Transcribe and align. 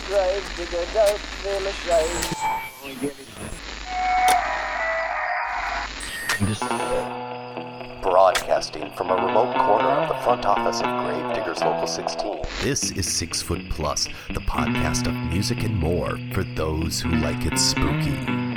the 0.00 0.14
grave, 0.14 0.52
dig 0.56 0.68
a 0.68 0.86
goat, 0.92 1.18
fill 1.18 1.66
a. 1.66 1.72
Broadcasting 8.02 8.90
from 8.96 9.10
a 9.10 9.14
remote 9.14 9.54
corner 9.56 9.88
of 9.88 10.08
the 10.08 10.14
front 10.22 10.46
office 10.46 10.80
of 10.80 10.86
Gravediggers 10.86 11.60
Local 11.60 11.86
16. 11.86 12.42
This 12.62 12.90
is 12.92 13.06
Six 13.12 13.42
Foot 13.42 13.68
Plus, 13.70 14.08
the 14.28 14.40
podcast 14.40 15.06
of 15.06 15.14
music 15.30 15.62
and 15.64 15.76
more 15.76 16.18
for 16.32 16.44
those 16.44 17.00
who 17.00 17.10
like 17.16 17.44
it 17.46 17.58
spooky. 17.58 18.49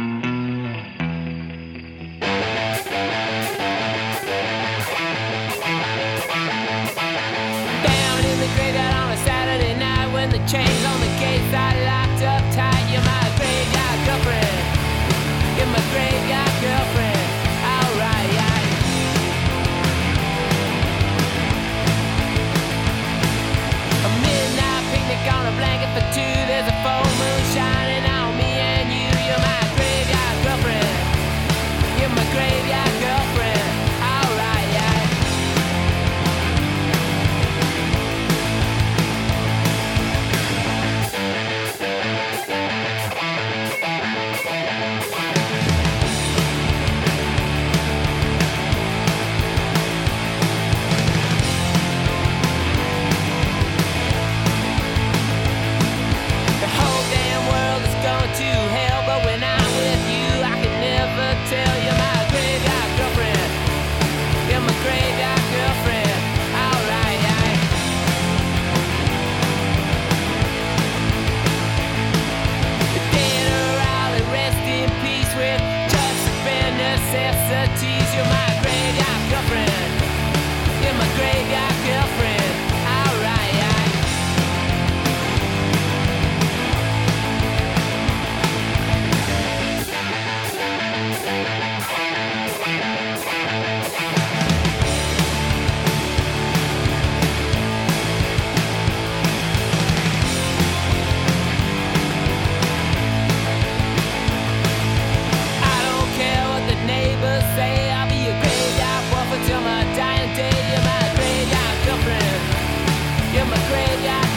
afraid 113.74 114.33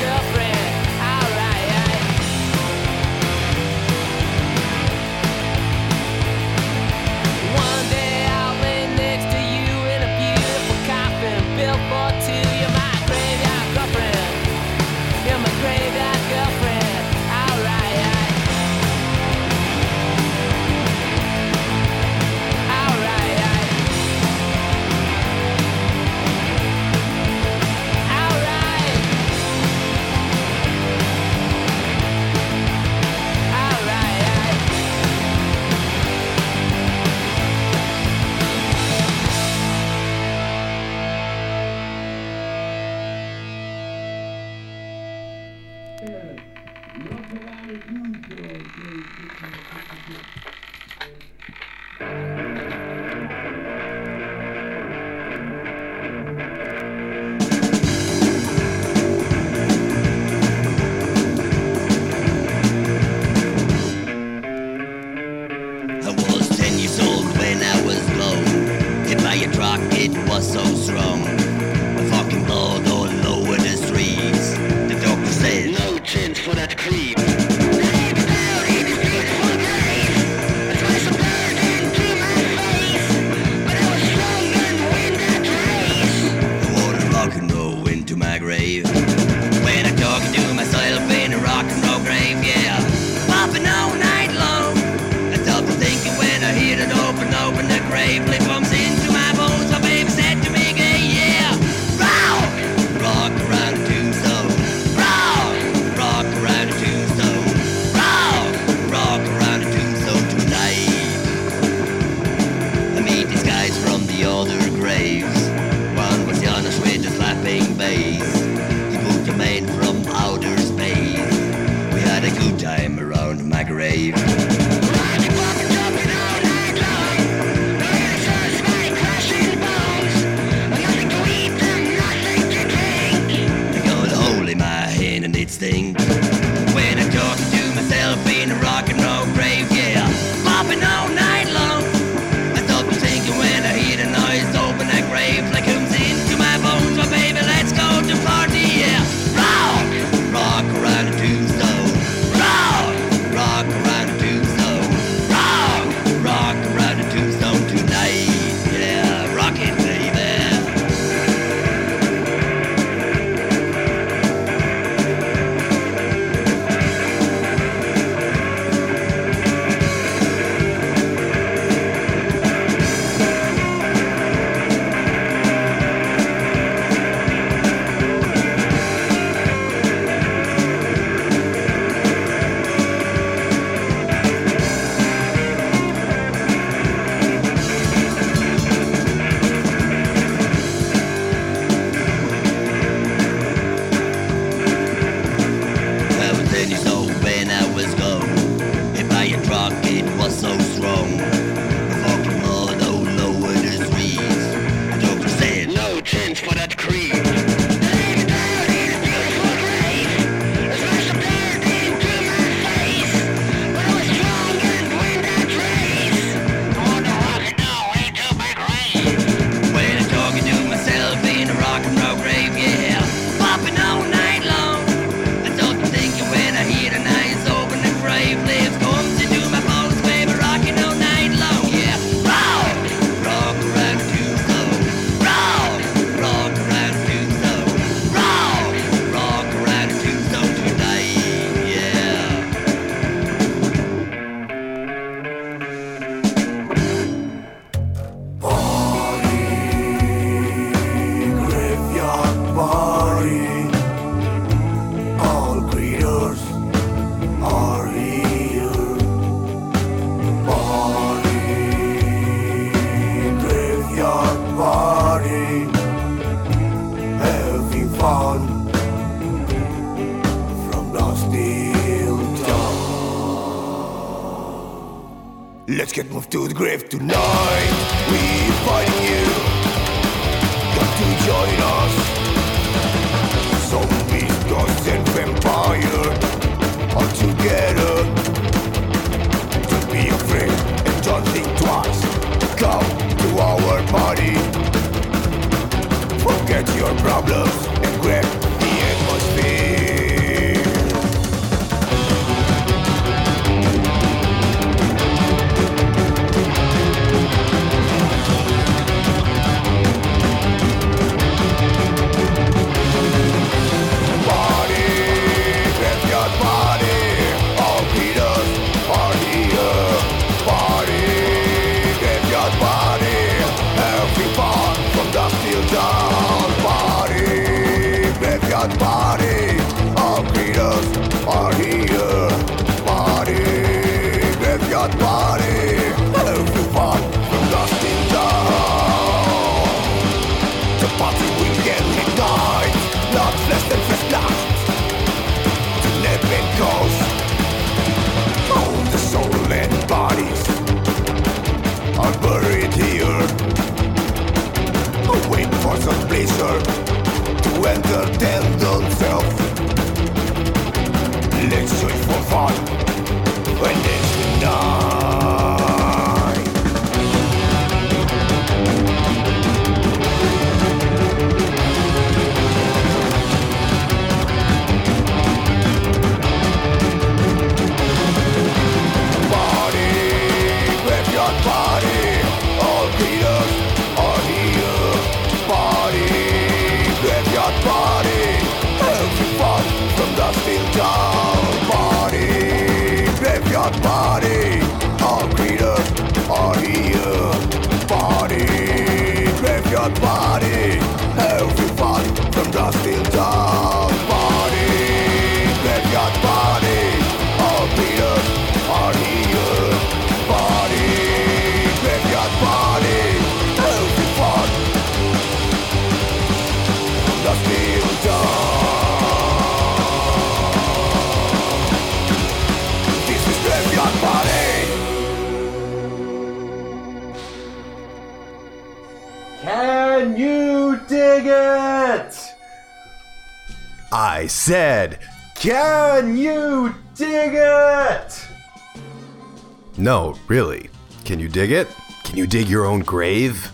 dig 441.36 441.52
it? 441.52 441.68
Can 442.02 442.16
you 442.16 442.26
dig 442.26 442.48
your 442.48 442.64
own 442.64 442.80
grave? 442.80 443.44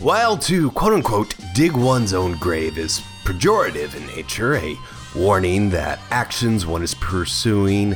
While 0.00 0.36
to 0.38 0.72
quote 0.72 0.94
unquote 0.94 1.36
dig 1.54 1.72
one's 1.72 2.12
own 2.12 2.36
grave 2.38 2.76
is 2.76 3.02
pejorative 3.22 3.94
in 3.94 4.04
nature, 4.08 4.56
a 4.56 4.76
warning 5.14 5.70
that 5.70 6.00
actions 6.10 6.66
one 6.66 6.82
is 6.82 6.94
pursuing 6.94 7.94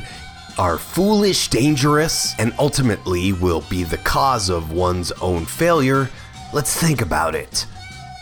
are 0.57 0.77
foolish, 0.77 1.49
dangerous, 1.49 2.33
and 2.39 2.53
ultimately 2.59 3.33
will 3.33 3.61
be 3.69 3.83
the 3.83 3.97
cause 3.97 4.47
of 4.47 4.71
one's 4.71 5.11
own 5.21 5.43
failure, 5.45 6.09
let's 6.53 6.73
think 6.73 7.01
about 7.01 7.35
it. 7.35 7.65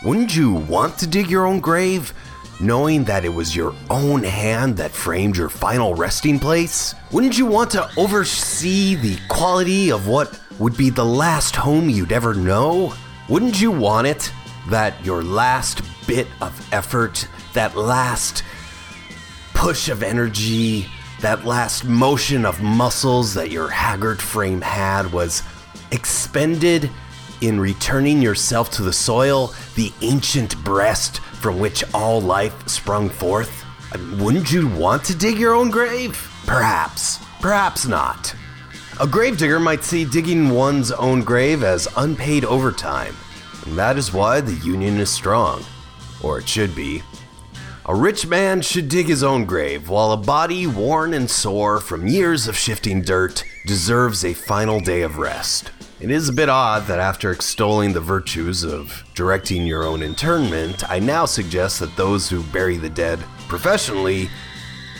Wouldn't 0.04 0.34
you 0.34 0.52
want 0.52 0.98
to 0.98 1.06
dig 1.06 1.30
your 1.30 1.46
own 1.46 1.60
grave, 1.60 2.12
knowing 2.58 3.04
that 3.04 3.24
it 3.24 3.28
was 3.28 3.54
your 3.54 3.72
own 3.88 4.24
hand 4.24 4.76
that 4.78 4.90
framed 4.90 5.36
your 5.36 5.48
final 5.48 5.94
resting 5.94 6.40
place? 6.40 6.96
Wouldn't 7.12 7.38
you 7.38 7.46
want 7.46 7.70
to 7.70 7.88
oversee 7.96 8.96
the 8.96 9.16
quality 9.28 9.92
of 9.92 10.08
what 10.08 10.40
would 10.58 10.76
be 10.76 10.90
the 10.90 11.04
last 11.04 11.56
home 11.56 11.88
you'd 11.88 12.12
ever 12.12 12.34
know? 12.34 12.94
Wouldn't 13.28 13.60
you 13.60 13.70
want 13.70 14.06
it 14.06 14.32
that 14.68 15.04
your 15.04 15.22
last 15.22 15.82
bit 16.06 16.26
of 16.40 16.72
effort, 16.72 17.28
that 17.54 17.76
last 17.76 18.42
push 19.54 19.88
of 19.88 20.02
energy, 20.02 20.86
that 21.20 21.44
last 21.44 21.84
motion 21.84 22.44
of 22.46 22.62
muscles 22.62 23.34
that 23.34 23.50
your 23.50 23.68
haggard 23.68 24.20
frame 24.20 24.60
had 24.60 25.12
was 25.12 25.42
expended 25.90 26.90
in 27.40 27.60
returning 27.60 28.20
yourself 28.20 28.70
to 28.70 28.82
the 28.82 28.92
soil, 28.92 29.54
the 29.74 29.92
ancient 30.02 30.56
breast 30.64 31.20
from 31.20 31.58
which 31.58 31.84
all 31.94 32.20
life 32.20 32.68
sprung 32.68 33.08
forth? 33.08 33.64
Wouldn't 34.18 34.52
you 34.52 34.68
want 34.68 35.04
to 35.04 35.16
dig 35.16 35.38
your 35.38 35.54
own 35.54 35.70
grave? 35.70 36.16
Perhaps, 36.46 37.18
perhaps 37.40 37.86
not. 37.86 38.34
A 39.00 39.06
gravedigger 39.06 39.60
might 39.60 39.84
see 39.84 40.04
digging 40.04 40.50
one's 40.50 40.90
own 40.90 41.20
grave 41.22 41.62
as 41.62 41.86
unpaid 41.96 42.44
overtime, 42.44 43.14
and 43.64 43.78
that 43.78 43.96
is 43.96 44.12
why 44.12 44.40
the 44.40 44.54
union 44.54 44.98
is 44.98 45.08
strong. 45.08 45.62
Or 46.20 46.40
it 46.40 46.48
should 46.48 46.74
be. 46.74 47.04
A 47.86 47.94
rich 47.94 48.26
man 48.26 48.60
should 48.60 48.88
dig 48.88 49.06
his 49.06 49.22
own 49.22 49.44
grave, 49.44 49.88
while 49.88 50.10
a 50.10 50.16
body 50.16 50.66
worn 50.66 51.14
and 51.14 51.30
sore 51.30 51.78
from 51.78 52.08
years 52.08 52.48
of 52.48 52.56
shifting 52.56 53.00
dirt 53.02 53.44
deserves 53.66 54.24
a 54.24 54.34
final 54.34 54.80
day 54.80 55.02
of 55.02 55.18
rest. 55.18 55.70
It 56.00 56.10
is 56.10 56.28
a 56.28 56.32
bit 56.32 56.48
odd 56.48 56.88
that 56.88 56.98
after 56.98 57.30
extolling 57.30 57.92
the 57.92 58.00
virtues 58.00 58.64
of 58.64 59.04
directing 59.14 59.64
your 59.64 59.84
own 59.84 60.02
internment, 60.02 60.90
I 60.90 60.98
now 60.98 61.24
suggest 61.24 61.78
that 61.78 61.94
those 61.94 62.28
who 62.28 62.42
bury 62.42 62.78
the 62.78 62.90
dead 62.90 63.20
professionally 63.46 64.28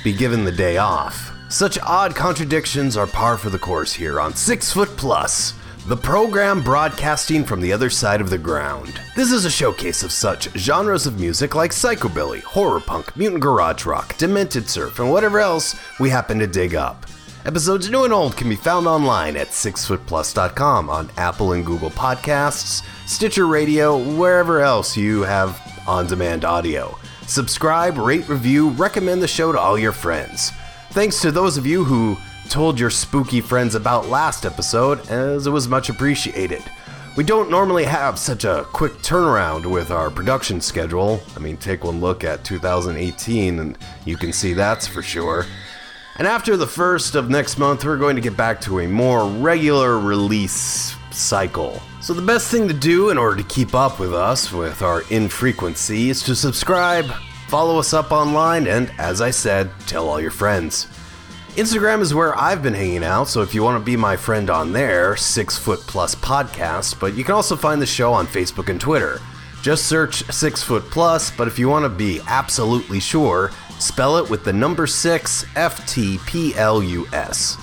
be 0.05 0.13
given 0.13 0.45
the 0.45 0.53
day 0.53 0.77
off. 0.77 1.33
Such 1.51 1.79
odd 1.79 2.15
contradictions 2.15 2.95
are 2.99 3.07
par 3.07 3.39
for 3.39 3.49
the 3.49 3.59
course 3.59 3.95
here 3.95 4.21
on 4.21 4.35
Six 4.35 4.71
Foot 4.71 4.91
Plus, 4.99 5.55
the 5.87 5.97
program 5.97 6.63
broadcasting 6.63 7.43
from 7.43 7.63
the 7.63 7.73
other 7.73 7.89
side 7.89 8.21
of 8.21 8.29
the 8.29 8.37
ground. 8.37 9.01
This 9.17 9.33
is 9.33 9.47
a 9.47 9.51
showcase 9.51 10.03
of 10.03 10.13
such 10.13 10.51
genres 10.59 11.07
of 11.07 11.19
music 11.19 11.55
like 11.55 11.71
psychobilly, 11.71 12.43
horror 12.43 12.81
punk, 12.81 13.17
mutant 13.17 13.41
garage 13.41 13.87
rock, 13.87 14.15
demented 14.19 14.69
surf, 14.69 14.99
and 14.99 15.11
whatever 15.11 15.41
else 15.41 15.75
we 15.99 16.11
happen 16.11 16.39
to 16.39 16.47
dig 16.47 16.75
up. 16.75 17.07
Episodes 17.47 17.89
new 17.89 18.05
and 18.05 18.13
old 18.13 18.37
can 18.37 18.51
be 18.51 18.57
found 18.57 18.87
online 18.87 19.35
at 19.35 19.49
sixfootplus.com 19.49 20.91
on 20.91 21.11
Apple 21.17 21.53
and 21.53 21.65
Google 21.65 21.91
Podcasts, 21.91 22.85
Stitcher 23.09 23.47
Radio, 23.47 23.97
wherever 23.97 24.61
else 24.61 24.99
you 24.99 25.23
have 25.23 25.59
on 25.89 26.07
demand 26.07 26.45
audio. 26.45 26.99
Subscribe, 27.27 27.97
rate, 27.97 28.29
review, 28.29 28.69
recommend 28.71 29.23
the 29.23 29.29
show 29.29 29.51
to 29.51 29.59
all 29.59 29.79
your 29.79 29.93
friends. 29.93 30.53
Thanks 30.99 31.21
to 31.21 31.31
those 31.31 31.57
of 31.57 31.65
you 31.65 31.85
who 31.85 32.17
told 32.49 32.81
your 32.81 32.91
spooky 32.91 33.41
friends 33.41 33.77
about 33.77 34.09
last 34.09 34.45
episode, 34.45 35.09
as 35.09 35.47
it 35.47 35.51
was 35.51 35.69
much 35.69 35.89
appreciated. 35.91 36.61
We 37.17 37.23
don't 37.23 37.53
normally 37.53 37.85
have 37.85 38.19
such 38.19 38.43
a 38.43 38.67
quick 38.73 38.95
turnaround 38.95 39.65
with 39.65 39.93
our 39.93 40.11
production 40.11 40.61
schedule. 40.61 41.21
I 41.37 41.39
mean, 41.39 41.57
take 41.57 41.85
one 41.85 42.01
look 42.01 42.25
at 42.25 42.43
2018 42.43 43.61
and 43.61 43.79
you 44.07 44.17
can 44.17 44.33
see 44.33 44.55
that's 44.55 44.89
for 44.89 45.01
sure. 45.01 45.47
And 46.17 46.27
after 46.27 46.57
the 46.57 46.67
first 46.67 47.15
of 47.15 47.31
next 47.31 47.59
month, 47.59 47.85
we're 47.85 47.97
going 47.97 48.17
to 48.17 48.21
get 48.23 48.37
back 48.37 48.61
to 48.63 48.81
a 48.81 48.89
more 48.89 49.25
regular 49.29 50.01
release 50.01 50.97
cycle. 51.13 51.81
So, 52.01 52.13
the 52.13 52.23
best 52.23 52.51
thing 52.51 52.67
to 52.67 52.75
do 52.75 53.11
in 53.11 53.19
order 53.19 53.37
to 53.37 53.49
keep 53.49 53.73
up 53.73 54.01
with 54.01 54.13
us 54.13 54.53
with 54.53 54.83
our 54.83 55.03
infrequency 55.11 56.11
is 56.11 56.25
to 56.25 56.35
subscribe, 56.35 57.13
follow 57.49 57.79
us 57.79 57.93
up 57.93 58.13
online, 58.13 58.67
and 58.67 58.93
as 58.99 59.21
I 59.21 59.31
said, 59.31 59.71
tell 59.87 60.09
all 60.09 60.21
your 60.21 60.31
friends. 60.31 60.87
Instagram 61.57 62.03
is 62.03 62.15
where 62.15 62.39
I've 62.39 62.63
been 62.63 62.75
hanging 62.75 63.03
out, 63.03 63.27
so 63.27 63.43
if 63.43 63.55
you 63.55 63.65
want 63.65 63.81
to 63.81 63.85
be 63.85 63.97
my 63.97 64.17
friend 64.17 64.49
on 64.49 64.73
there, 64.73 65.17
Six 65.17 65.59
Foot 65.59 65.81
Plus 65.81 66.15
Podcast, 66.15 67.01
but 67.01 67.15
you 67.15 67.25
can 67.25 67.35
also 67.35 67.57
find 67.57 67.83
the 67.83 67.87
show 67.87 68.13
on 68.13 68.27
Facebook 68.27 68.69
and 68.69 68.81
Twitter. 68.81 69.19
Just 69.61 69.87
search 69.87 70.23
Six 70.31 70.63
Foot 70.63 70.85
Plus, 70.85 71.33
but 71.33 71.49
if 71.49 71.59
you 71.59 71.69
want 71.69 71.85
to 71.85 71.89
be 71.89 72.21
absolutely 72.29 73.01
sure, 73.01 73.51
spell 73.81 74.19
it 74.19 74.31
with 74.31 74.45
the 74.45 74.53
number 74.53 74.87
six 74.87 75.45
F 75.57 75.85
T 75.89 76.19
P 76.27 76.55
L 76.55 76.81
U 76.81 77.09
S. 77.13 77.57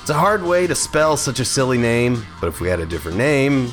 It's 0.00 0.10
a 0.10 0.14
hard 0.14 0.44
way 0.44 0.66
to 0.68 0.74
spell 0.74 1.16
such 1.16 1.40
a 1.40 1.44
silly 1.44 1.78
name, 1.78 2.24
but 2.40 2.48
if 2.48 2.60
we 2.60 2.68
had 2.68 2.78
a 2.78 2.86
different 2.86 3.18
name, 3.18 3.72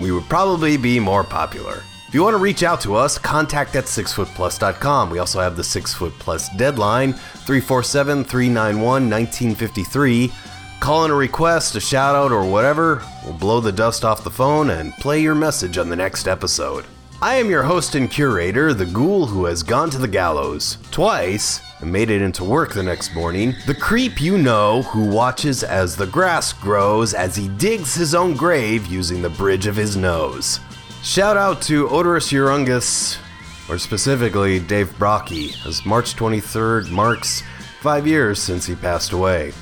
we 0.00 0.12
would 0.12 0.24
probably 0.30 0.76
be 0.76 0.98
more 0.98 1.24
popular. 1.24 1.82
If 2.12 2.16
you 2.16 2.24
want 2.24 2.34
to 2.34 2.42
reach 2.42 2.62
out 2.62 2.82
to 2.82 2.94
us, 2.94 3.16
contact 3.16 3.74
at 3.74 3.84
sixfootplus.com. 3.84 5.08
We 5.08 5.18
also 5.18 5.40
have 5.40 5.56
the 5.56 5.64
Six 5.64 5.94
Foot 5.94 6.12
Plus 6.18 6.54
deadline, 6.56 7.14
347 7.14 8.24
391 8.24 8.84
1953. 8.84 10.30
Call 10.78 11.06
in 11.06 11.10
a 11.10 11.14
request, 11.14 11.74
a 11.74 11.80
shout 11.80 12.14
out, 12.14 12.30
or 12.30 12.44
whatever. 12.44 13.02
We'll 13.24 13.32
blow 13.32 13.60
the 13.60 13.72
dust 13.72 14.04
off 14.04 14.24
the 14.24 14.30
phone 14.30 14.68
and 14.68 14.92
play 14.98 15.22
your 15.22 15.34
message 15.34 15.78
on 15.78 15.88
the 15.88 15.96
next 15.96 16.28
episode. 16.28 16.84
I 17.22 17.36
am 17.36 17.48
your 17.48 17.62
host 17.62 17.94
and 17.94 18.10
curator, 18.10 18.74
the 18.74 18.84
ghoul 18.84 19.24
who 19.24 19.46
has 19.46 19.62
gone 19.62 19.88
to 19.88 19.98
the 19.98 20.06
gallows 20.06 20.76
twice 20.90 21.62
and 21.80 21.90
made 21.90 22.10
it 22.10 22.20
into 22.20 22.44
work 22.44 22.74
the 22.74 22.82
next 22.82 23.14
morning. 23.14 23.54
The 23.66 23.74
creep 23.74 24.20
you 24.20 24.36
know 24.36 24.82
who 24.82 25.08
watches 25.08 25.64
as 25.64 25.96
the 25.96 26.08
grass 26.08 26.52
grows 26.52 27.14
as 27.14 27.36
he 27.36 27.48
digs 27.48 27.94
his 27.94 28.14
own 28.14 28.34
grave 28.34 28.84
using 28.84 29.22
the 29.22 29.30
bridge 29.30 29.66
of 29.66 29.76
his 29.76 29.96
nose. 29.96 30.60
Shout 31.02 31.36
out 31.36 31.60
to 31.62 31.88
Oderus 31.88 32.30
Urungus, 32.30 33.18
or 33.68 33.76
specifically 33.76 34.60
Dave 34.60 34.88
Brockie, 35.00 35.54
as 35.66 35.84
March 35.84 36.14
23rd 36.14 36.90
marks 36.90 37.42
five 37.80 38.06
years 38.06 38.40
since 38.40 38.66
he 38.66 38.76
passed 38.76 39.10
away. 39.10 39.52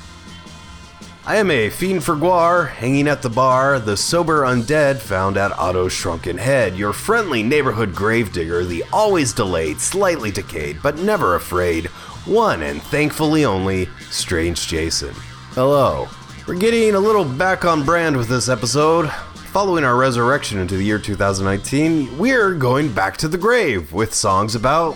I 1.25 1.37
am 1.37 1.49
a 1.49 1.71
fiend 1.71 2.03
for 2.03 2.15
GWAR, 2.15 2.69
hanging 2.69 3.07
at 3.07 3.23
the 3.23 3.29
bar, 3.29 3.79
the 3.79 3.97
sober 3.97 4.41
undead 4.43 4.99
found 4.99 5.35
at 5.35 5.51
Otto's 5.53 5.93
Shrunken 5.93 6.37
Head, 6.37 6.75
your 6.75 6.93
friendly 6.93 7.41
neighborhood 7.41 7.95
gravedigger, 7.95 8.63
the 8.63 8.83
always 8.93 9.33
delayed, 9.33 9.79
slightly 9.79 10.29
decayed, 10.29 10.77
but 10.83 10.99
never 10.99 11.33
afraid, 11.33 11.87
one 12.25 12.61
and 12.61 12.83
thankfully 12.83 13.45
only, 13.45 13.89
Strange 14.11 14.67
Jason. 14.67 15.13
Hello. 15.53 16.07
We're 16.47 16.55
getting 16.55 16.93
a 16.93 16.99
little 16.99 17.25
back 17.25 17.65
on 17.65 17.83
brand 17.83 18.15
with 18.15 18.27
this 18.27 18.47
episode. 18.47 19.11
Following 19.51 19.83
our 19.83 19.97
resurrection 19.97 20.59
into 20.59 20.77
the 20.77 20.83
year 20.85 20.97
2019, 20.97 22.17
we're 22.17 22.53
going 22.53 22.89
back 22.93 23.17
to 23.17 23.27
the 23.27 23.37
grave 23.37 23.91
with 23.91 24.13
songs 24.13 24.55
about 24.55 24.95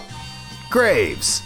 graves. 0.69 1.41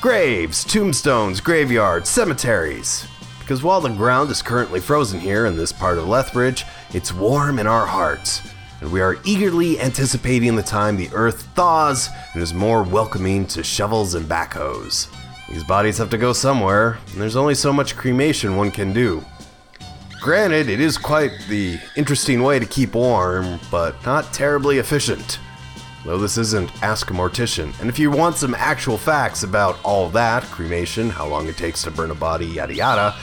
Graves, 0.00 0.62
tombstones, 0.62 1.40
graveyards, 1.40 2.08
cemeteries. 2.08 3.08
Because 3.40 3.64
while 3.64 3.80
the 3.80 3.88
ground 3.88 4.30
is 4.30 4.40
currently 4.40 4.78
frozen 4.78 5.18
here 5.18 5.46
in 5.46 5.56
this 5.56 5.72
part 5.72 5.98
of 5.98 6.06
Lethbridge, 6.06 6.64
it's 6.94 7.12
warm 7.12 7.58
in 7.58 7.66
our 7.66 7.86
hearts, 7.86 8.48
and 8.80 8.92
we 8.92 9.00
are 9.00 9.16
eagerly 9.24 9.80
anticipating 9.80 10.54
the 10.54 10.62
time 10.62 10.96
the 10.96 11.10
earth 11.12 11.42
thaws 11.56 12.08
and 12.34 12.40
is 12.40 12.54
more 12.54 12.84
welcoming 12.84 13.48
to 13.48 13.64
shovels 13.64 14.14
and 14.14 14.26
backhoes. 14.26 15.12
These 15.48 15.64
bodies 15.64 15.98
have 15.98 16.10
to 16.10 16.18
go 16.18 16.32
somewhere, 16.32 16.98
and 17.10 17.20
there's 17.20 17.34
only 17.34 17.56
so 17.56 17.72
much 17.72 17.96
cremation 17.96 18.54
one 18.54 18.70
can 18.70 18.92
do. 18.92 19.24
Granted, 20.20 20.68
it 20.68 20.80
is 20.80 20.98
quite 20.98 21.32
the 21.48 21.78
interesting 21.96 22.42
way 22.42 22.58
to 22.58 22.66
keep 22.66 22.94
warm, 22.94 23.60
but 23.70 24.04
not 24.04 24.32
terribly 24.32 24.78
efficient. 24.78 25.38
Though 26.04 26.18
this 26.18 26.38
isn't 26.38 26.70
Ask 26.82 27.10
a 27.10 27.14
Mortician. 27.14 27.78
And 27.80 27.88
if 27.88 27.98
you 27.98 28.10
want 28.10 28.36
some 28.36 28.54
actual 28.54 28.98
facts 28.98 29.42
about 29.42 29.78
all 29.84 30.08
that 30.10 30.44
cremation, 30.44 31.10
how 31.10 31.26
long 31.26 31.48
it 31.48 31.56
takes 31.56 31.82
to 31.82 31.90
burn 31.90 32.10
a 32.10 32.14
body, 32.14 32.46
yada 32.46 32.74
yada 32.74 33.14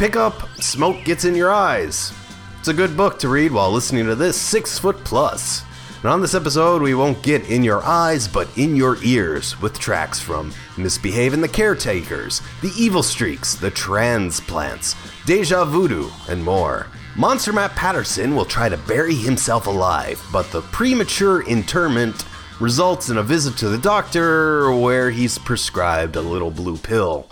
pick 0.00 0.16
up 0.16 0.48
Smoke 0.56 1.04
Gets 1.04 1.26
in 1.26 1.34
Your 1.34 1.52
Eyes. 1.52 2.14
It's 2.58 2.68
a 2.68 2.72
good 2.72 2.96
book 2.96 3.18
to 3.18 3.28
read 3.28 3.52
while 3.52 3.70
listening 3.70 4.06
to 4.06 4.14
this 4.14 4.34
Six 4.34 4.78
Foot 4.78 4.96
Plus. 5.04 5.62
And 6.02 6.10
on 6.10 6.22
this 6.22 6.34
episode, 6.34 6.80
we 6.80 6.94
won't 6.94 7.22
get 7.22 7.50
in 7.50 7.62
your 7.62 7.82
eyes, 7.82 8.26
but 8.26 8.48
in 8.56 8.74
your 8.74 8.96
ears 9.04 9.60
with 9.60 9.78
tracks 9.78 10.18
from 10.18 10.54
Misbehave 10.78 11.34
and 11.34 11.42
the 11.42 11.48
Caretakers, 11.48 12.40
The 12.62 12.72
Evil 12.78 13.02
Streaks, 13.02 13.54
The 13.54 13.70
Transplants, 13.70 14.96
Deja 15.26 15.66
Voodoo, 15.66 16.08
and 16.30 16.42
more. 16.42 16.86
Monster 17.16 17.52
Matt 17.52 17.72
Patterson 17.72 18.34
will 18.34 18.46
try 18.46 18.70
to 18.70 18.78
bury 18.78 19.14
himself 19.14 19.66
alive, 19.66 20.26
but 20.32 20.50
the 20.52 20.62
premature 20.62 21.42
interment 21.46 22.24
results 22.60 23.10
in 23.10 23.18
a 23.18 23.22
visit 23.22 23.58
to 23.58 23.68
the 23.68 23.76
doctor 23.76 24.74
where 24.74 25.10
he's 25.10 25.36
prescribed 25.36 26.16
a 26.16 26.22
little 26.22 26.50
blue 26.50 26.78
pill. 26.78 27.26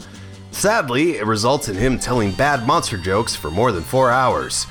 Sadly, 0.50 1.16
it 1.16 1.24
results 1.24 1.70
in 1.70 1.74
him 1.74 1.98
telling 1.98 2.32
bad 2.32 2.66
monster 2.66 2.98
jokes 2.98 3.34
for 3.34 3.50
more 3.50 3.72
than 3.72 3.82
four 3.82 4.10
hours. 4.10 4.66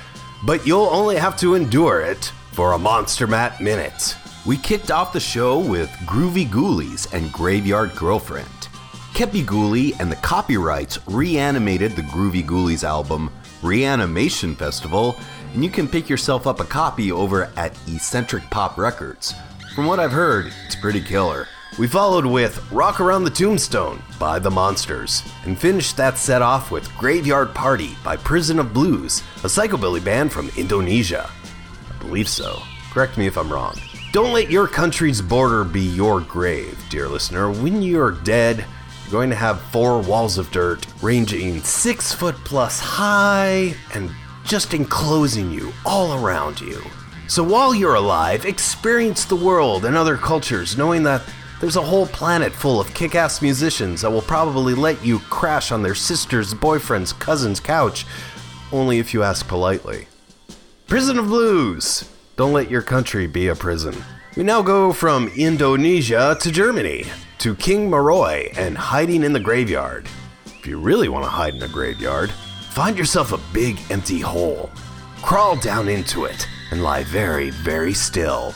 But 0.46 0.68
you'll 0.68 0.82
only 0.92 1.16
have 1.16 1.36
to 1.40 1.56
endure 1.56 2.02
it 2.02 2.32
for 2.58 2.72
a 2.72 2.80
Monster 2.80 3.28
Matt 3.28 3.62
Minute. 3.62 4.18
We 4.44 4.58
kicked 4.58 4.90
off 4.90 5.14
the 5.14 5.20
show 5.20 5.60
with 5.60 5.92
Groovy 6.08 6.48
Ghoulies 6.48 7.14
and 7.14 7.32
Graveyard 7.32 7.96
Girlfriend. 7.96 8.48
Kepi 9.14 9.46
Ghoulie 9.46 9.94
and 10.00 10.12
the 10.12 10.16
Copyrights 10.16 10.98
reanimated 11.06 11.92
the 11.92 12.02
Groovy 12.02 12.44
Ghoulies 12.44 12.84
album 12.84 13.30
Reanimation 13.62 14.56
Festival, 14.56 15.20
and 15.54 15.64
you 15.64 15.70
can 15.70 15.88
pick 15.88 16.10
yourself 16.10 16.48
up 16.48 16.60
a 16.60 16.66
copy 16.66 17.12
over 17.12 17.52
at 17.58 17.78
Eccentric 17.88 18.50
Pop 18.50 18.80
Records. 18.80 19.36
From 19.76 19.86
what 19.86 20.00
I've 20.00 20.12
heard, 20.12 20.52
it's 20.66 20.76
pretty 20.76 21.02
killer. 21.02 21.46
We 21.78 21.86
followed 21.86 22.26
with 22.26 22.72
Rock 22.72 23.00
Around 23.00 23.26
the 23.26 23.30
Tombstone 23.30 24.02
by 24.18 24.40
The 24.40 24.50
Monsters, 24.50 25.22
and 25.46 25.60
finished 25.60 25.96
that 25.98 26.18
set 26.18 26.42
off 26.42 26.72
with 26.72 26.92
Graveyard 26.98 27.54
Party 27.54 27.96
by 28.04 28.18
Prison 28.18 28.58
of 28.58 28.74
Blues, 28.74 29.22
a 29.44 29.48
psychobilly 29.48 30.04
band 30.04 30.34
from 30.34 30.50
Indonesia. 30.58 31.30
Believe 32.00 32.28
so. 32.28 32.62
Correct 32.92 33.18
me 33.18 33.28
if 33.28 33.38
I'm 33.38 33.52
wrong. 33.52 33.76
Don't 34.12 34.34
let 34.34 34.50
your 34.50 34.68
country's 34.68 35.22
border 35.22 35.64
be 35.64 35.82
your 35.82 36.22
grave, 36.22 36.84
dear 36.90 37.08
listener. 37.08 37.52
When 37.52 37.82
you're 37.82 38.12
dead, 38.12 38.66
you're 39.04 39.12
going 39.12 39.30
to 39.30 39.36
have 39.36 39.62
four 39.72 40.02
walls 40.02 40.38
of 40.38 40.50
dirt 40.52 40.86
ranging 41.02 41.62
six 41.62 42.14
foot 42.14 42.36
plus 42.44 42.80
high 42.80 43.76
and 43.94 44.10
just 44.44 44.74
enclosing 44.74 45.52
you 45.52 45.72
all 45.86 46.24
around 46.26 46.60
you. 46.62 46.82
So 47.28 47.44
while 47.44 47.76
you're 47.76 47.96
alive, 47.96 48.46
experience 48.46 49.26
the 49.26 49.36
world 49.36 49.84
and 49.86 49.98
other 49.98 50.16
cultures, 50.16 50.78
knowing 50.78 51.04
that 51.04 51.22
there's 51.60 51.76
a 51.76 51.82
whole 51.82 52.08
planet 52.08 52.54
full 52.54 52.80
of 52.80 52.94
kick 52.94 53.16
ass 53.16 53.42
musicians 53.42 54.02
that 54.02 54.12
will 54.12 54.22
probably 54.22 54.74
let 54.74 55.06
you 55.06 55.20
crash 55.20 55.72
on 55.72 55.84
their 55.84 55.96
sister's 55.96 56.54
boyfriend's 56.54 57.12
cousin's 57.14 57.60
couch, 57.60 58.06
only 58.72 59.00
if 59.00 59.14
you 59.14 59.24
ask 59.24 59.48
politely. 59.48 60.08
Prison 60.88 61.20
of 61.20 61.28
Blues! 61.28 62.10
Don't 62.38 62.54
let 62.54 62.72
your 62.72 62.82
country 62.82 63.28
be 63.28 63.50
a 63.50 63.56
prison. 63.56 63.94
We 64.38 64.44
now 64.44 64.62
go 64.62 64.94
from 64.94 65.28
Indonesia 65.36 66.38
to 66.40 66.50
Germany, 66.50 67.04
to 67.40 67.56
King 67.56 67.92
Maroi 67.92 68.58
and 68.58 68.78
hiding 68.78 69.26
in 69.26 69.34
the 69.34 69.40
graveyard. 69.42 70.08
If 70.46 70.66
you 70.66 70.80
really 70.80 71.10
want 71.10 71.26
to 71.26 71.30
hide 71.30 71.56
in 71.56 71.62
a 71.62 71.68
graveyard, 71.68 72.32
find 72.72 72.98
yourself 72.98 73.34
a 73.34 73.54
big 73.54 73.78
empty 73.90 74.20
hole. 74.20 74.70
Crawl 75.22 75.58
down 75.58 75.90
into 75.90 76.24
it 76.24 76.48
and 76.72 76.82
lie 76.82 77.04
very, 77.04 77.50
very 77.50 77.94
still. 77.94 78.54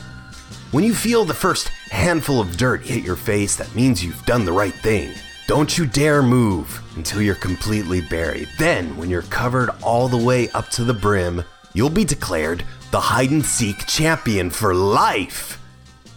When 0.71 0.85
you 0.85 0.95
feel 0.95 1.25
the 1.25 1.33
first 1.33 1.67
handful 1.91 2.39
of 2.39 2.55
dirt 2.55 2.81
hit 2.81 3.03
your 3.03 3.17
face, 3.17 3.57
that 3.57 3.75
means 3.75 4.01
you've 4.01 4.25
done 4.25 4.45
the 4.45 4.53
right 4.53 4.75
thing. 4.75 5.11
Don't 5.47 5.77
you 5.77 5.85
dare 5.85 6.23
move 6.23 6.81
until 6.95 7.21
you're 7.21 7.35
completely 7.35 7.99
buried. 7.99 8.47
Then, 8.57 8.95
when 8.95 9.09
you're 9.09 9.23
covered 9.23 9.69
all 9.83 10.07
the 10.07 10.15
way 10.15 10.49
up 10.51 10.69
to 10.69 10.85
the 10.85 10.93
brim, 10.93 11.43
you'll 11.73 11.89
be 11.89 12.05
declared 12.05 12.63
the 12.91 12.99
hide 12.99 13.31
and 13.31 13.45
seek 13.45 13.85
champion 13.85 14.49
for 14.49 14.73
life 14.73 15.61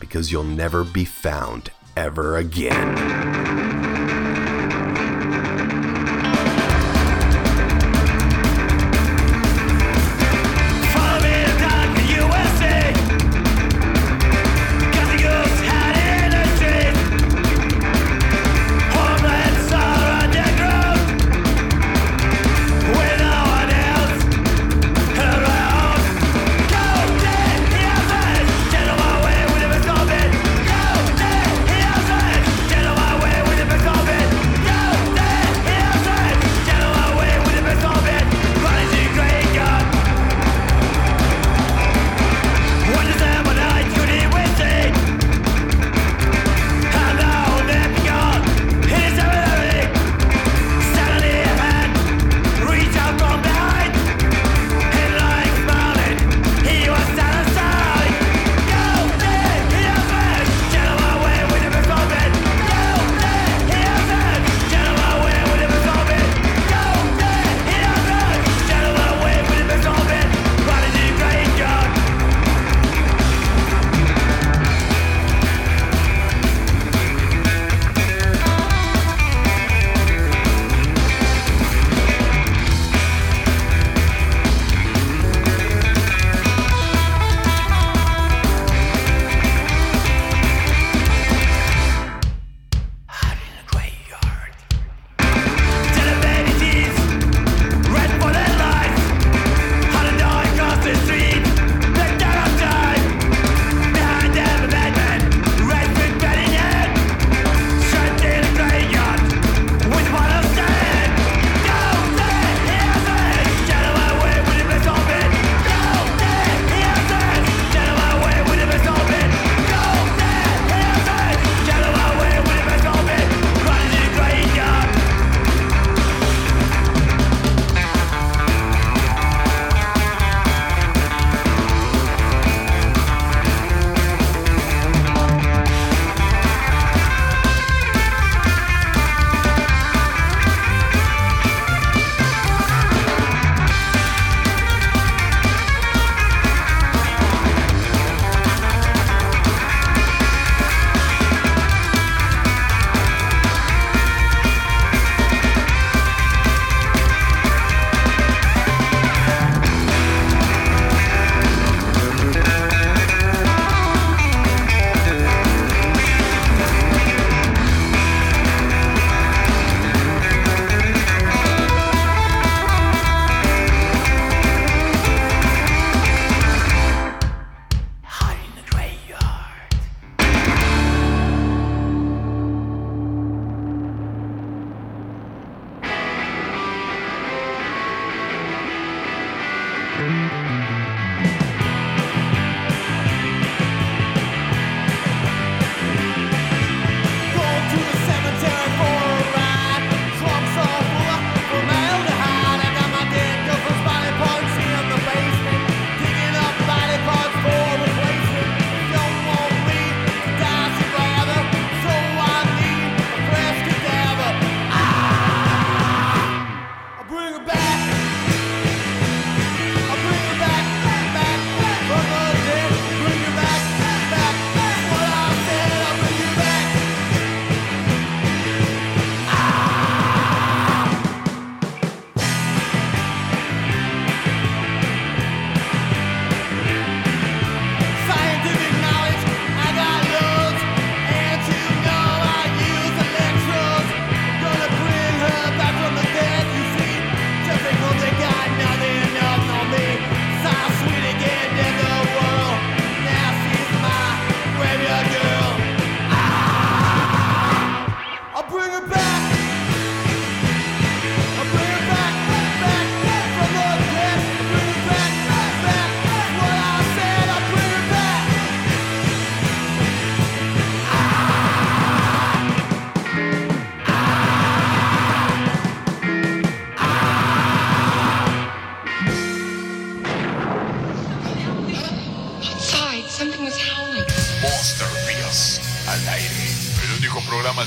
because 0.01 0.31
you'll 0.31 0.45
never 0.45 0.85
be 0.85 1.05
found 1.05 1.71
ever 1.97 2.37
again. 2.37 3.74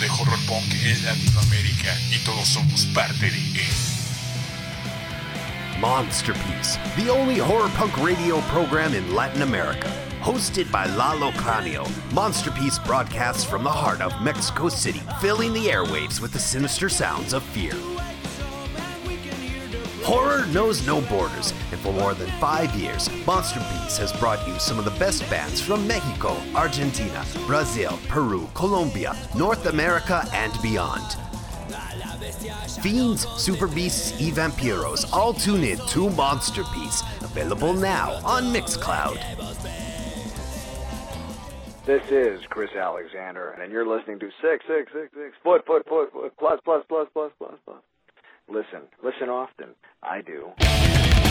En 0.04 1.06
Latinoamérica 1.06 1.96
y 2.12 2.24
todos 2.24 2.48
somos 2.48 2.86
parte 2.94 3.32
de 3.32 3.38
él. 3.38 3.68
Monsterpiece, 5.80 6.78
the 6.96 7.10
only 7.10 7.40
horror 7.40 7.70
punk 7.70 7.98
radio 7.98 8.40
program 8.42 8.94
in 8.94 9.16
Latin 9.16 9.42
America. 9.42 9.92
Hosted 10.22 10.72
by 10.72 10.86
Lalo 10.96 11.32
Cranio, 11.32 11.88
Monsterpiece 12.14 12.80
broadcasts 12.80 13.44
from 13.44 13.64
the 13.64 13.72
heart 13.72 14.02
of 14.02 14.14
Mexico 14.22 14.70
City, 14.70 15.02
filling 15.20 15.54
the 15.54 15.68
airwaves 15.68 16.20
with 16.20 16.32
the 16.32 16.40
sinister 16.40 16.90
sounds 16.90 17.34
of 17.34 17.42
fear. 17.44 17.74
Horror 20.08 20.46
knows 20.54 20.88
no 20.88 21.02
borders, 21.02 21.52
and 21.70 21.82
for 21.82 21.92
more 21.92 22.14
than 22.14 22.30
five 22.40 22.74
years, 22.76 23.10
Monsterpiece 23.26 23.98
has 23.98 24.14
brought 24.14 24.48
you 24.48 24.58
some 24.58 24.80
of 24.80 24.86
the 24.86 24.92
best 24.92 25.30
bands 25.30 25.60
from 25.60 25.86
Mexico, 25.86 26.38
Argentina, 26.56 27.26
Brazil, 27.46 28.00
Peru, 28.08 28.48
Colombia, 28.54 29.14
North 29.36 29.66
America, 29.66 30.26
and 30.32 30.54
beyond. 30.62 31.04
Fiends, 32.82 33.28
Super 33.36 33.68
Beasts, 33.68 34.22
e 34.22 34.32
Vampiros, 34.32 35.12
all 35.12 35.34
tune 35.34 35.66
in 35.66 35.78
to 35.88 36.10
Monsterpiece, 36.12 37.02
available 37.22 37.74
now 37.74 38.14
on 38.24 38.44
Mixcloud. 38.54 39.20
This 41.86 42.10
is 42.10 42.40
Chris 42.50 42.72
Alexander, 42.80 43.58
and 43.62 43.74
you're 43.74 43.86
listening 43.86 44.20
to 44.20 44.30
six 44.42 44.64
six 44.70 44.90
six 44.94 45.14
six 45.14 45.36
foot 45.44 45.66
foot 45.66 45.86
foot 45.86 46.14
foot 46.14 46.32
plus 46.40 46.62
plus 46.64 46.86
plus 46.88 47.10
plus 47.14 47.34
plus 47.38 47.60
plus. 47.66 47.82
Listen, 48.50 48.88
listen 49.04 49.30
often. 49.30 49.76
I 50.02 50.22
do. 50.22 51.27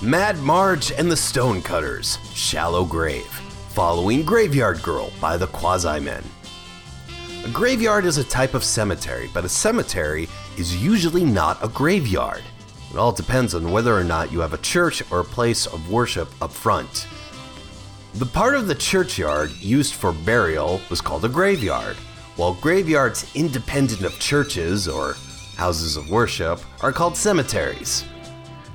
Mad 0.00 0.38
Marge 0.38 0.92
and 0.92 1.10
the 1.10 1.16
Stonecutters, 1.16 2.18
Shallow 2.32 2.84
Grave, 2.84 3.24
following 3.70 4.22
Graveyard 4.22 4.80
Girl 4.80 5.12
by 5.20 5.36
the 5.36 5.48
Quasi 5.48 5.98
Men. 5.98 6.22
A 7.44 7.48
graveyard 7.48 8.04
is 8.04 8.16
a 8.16 8.22
type 8.22 8.54
of 8.54 8.62
cemetery, 8.62 9.28
but 9.34 9.44
a 9.44 9.48
cemetery 9.48 10.28
is 10.56 10.80
usually 10.80 11.24
not 11.24 11.58
a 11.64 11.68
graveyard. 11.68 12.42
It 12.92 12.96
all 12.96 13.10
depends 13.10 13.56
on 13.56 13.72
whether 13.72 13.92
or 13.92 14.04
not 14.04 14.30
you 14.30 14.38
have 14.38 14.52
a 14.52 14.58
church 14.58 15.02
or 15.10 15.18
a 15.18 15.24
place 15.24 15.66
of 15.66 15.90
worship 15.90 16.28
up 16.40 16.52
front. 16.52 17.08
The 18.14 18.26
part 18.26 18.54
of 18.54 18.68
the 18.68 18.76
churchyard 18.76 19.50
used 19.50 19.94
for 19.94 20.12
burial 20.12 20.80
was 20.90 21.00
called 21.00 21.24
a 21.24 21.28
graveyard, 21.28 21.96
while 22.36 22.54
graveyards 22.54 23.28
independent 23.34 24.02
of 24.02 24.16
churches 24.20 24.86
or 24.86 25.16
houses 25.56 25.96
of 25.96 26.08
worship 26.08 26.60
are 26.82 26.92
called 26.92 27.16
cemeteries. 27.16 28.04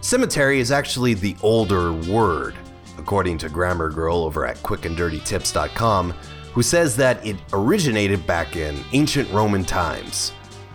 Cemetery 0.03 0.59
is 0.59 0.69
actually 0.69 1.13
the 1.13 1.33
older 1.41 1.93
word, 1.93 2.55
according 2.97 3.37
to 3.37 3.47
Grammar 3.47 3.89
Girl 3.89 4.17
over 4.17 4.45
at 4.45 4.57
quickanddirtytips.com, 4.57 6.11
who 6.51 6.61
says 6.61 6.97
that 6.97 7.25
it 7.25 7.37
originated 7.53 8.27
back 8.27 8.57
in 8.57 8.77
ancient 8.91 9.31
Roman 9.31 9.63
times. 9.63 10.31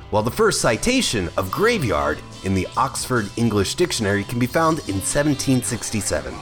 While 0.08 0.22
the 0.22 0.30
first 0.30 0.62
citation 0.62 1.28
of 1.36 1.52
graveyard 1.52 2.20
in 2.44 2.54
the 2.54 2.66
Oxford 2.78 3.28
English 3.36 3.74
Dictionary 3.74 4.24
can 4.24 4.38
be 4.38 4.46
found 4.46 4.78
in 4.88 4.94
1767. 4.94 6.34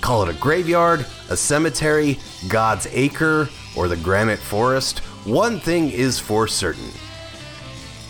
Call 0.00 0.24
it 0.24 0.34
a 0.34 0.38
graveyard, 0.40 1.06
a 1.28 1.36
cemetery, 1.36 2.18
God's 2.48 2.88
Acre, 2.90 3.48
or 3.76 3.86
the 3.86 3.96
Granite 3.96 4.40
Forest, 4.40 4.98
one 5.24 5.60
thing 5.60 5.88
is 5.88 6.18
for 6.18 6.48
certain. 6.48 6.90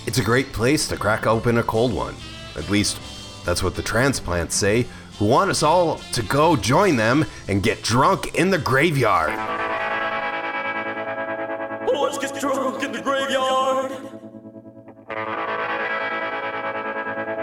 It's 0.06 0.16
a 0.16 0.24
great 0.24 0.50
place 0.54 0.88
to 0.88 0.96
crack 0.96 1.26
open 1.26 1.58
a 1.58 1.62
cold 1.62 1.92
one, 1.92 2.14
at 2.56 2.70
least 2.70 2.98
that's 3.44 3.62
what 3.62 3.74
the 3.74 3.82
transplants 3.82 4.54
say, 4.54 4.86
who 5.18 5.26
want 5.26 5.50
us 5.50 5.62
all 5.62 5.98
to 6.12 6.22
go 6.22 6.56
join 6.56 6.96
them 6.96 7.24
and 7.48 7.62
get 7.62 7.82
drunk 7.82 8.34
in 8.34 8.50
the 8.50 8.58
graveyard. 8.58 9.30
Let's 11.92 12.18
get 12.18 12.40
drunk 12.40 12.82
in 12.82 12.92
the 12.92 13.00
graveyard. 13.00 13.92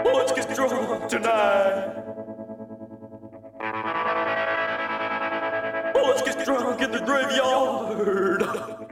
Let's 0.04 0.32
get 0.32 0.54
drunk 0.54 1.08
tonight. 1.08 1.94
Let's 5.94 6.22
get 6.22 6.44
drunk 6.44 6.80
in 6.80 6.90
the 6.90 7.00
graveyard. 7.00 8.84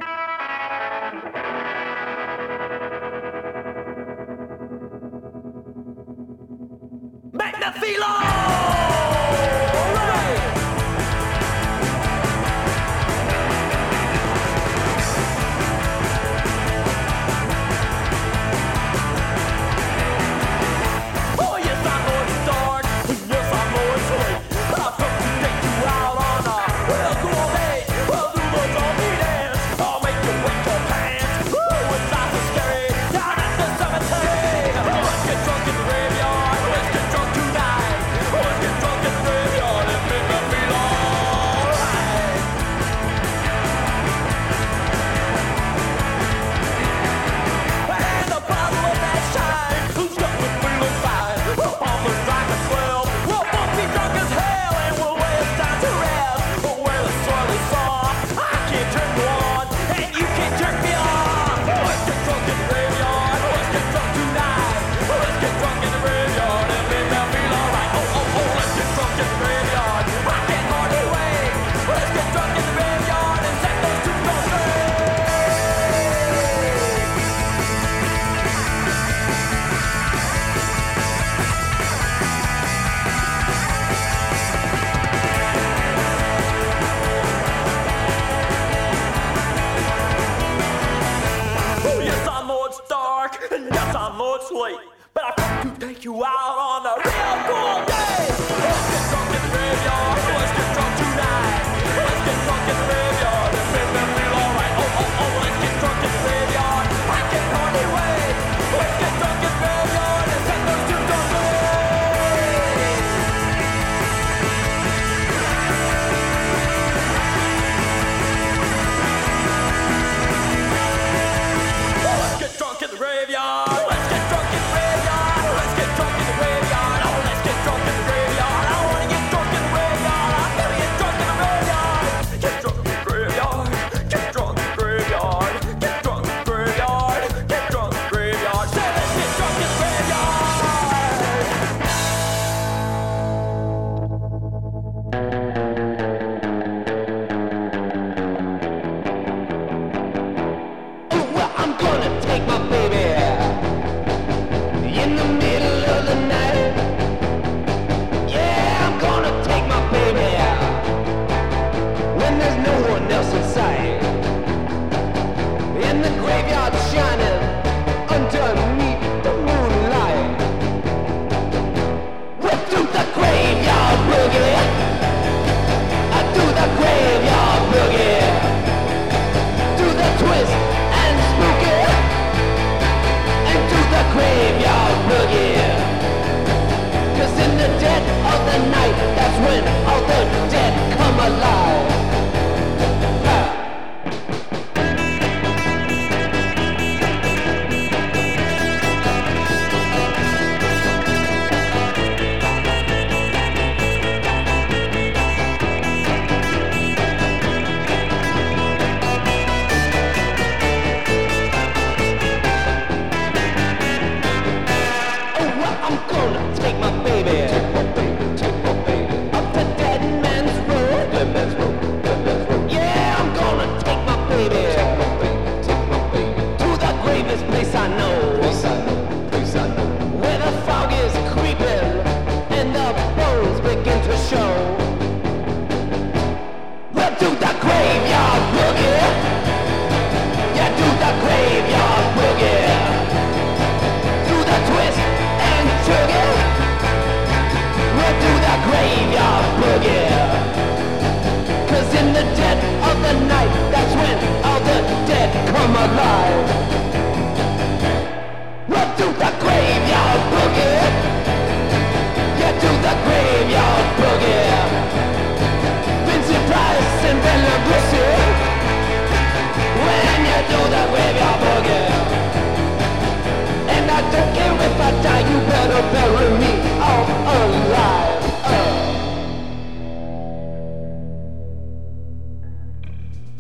ah 7.69 8.76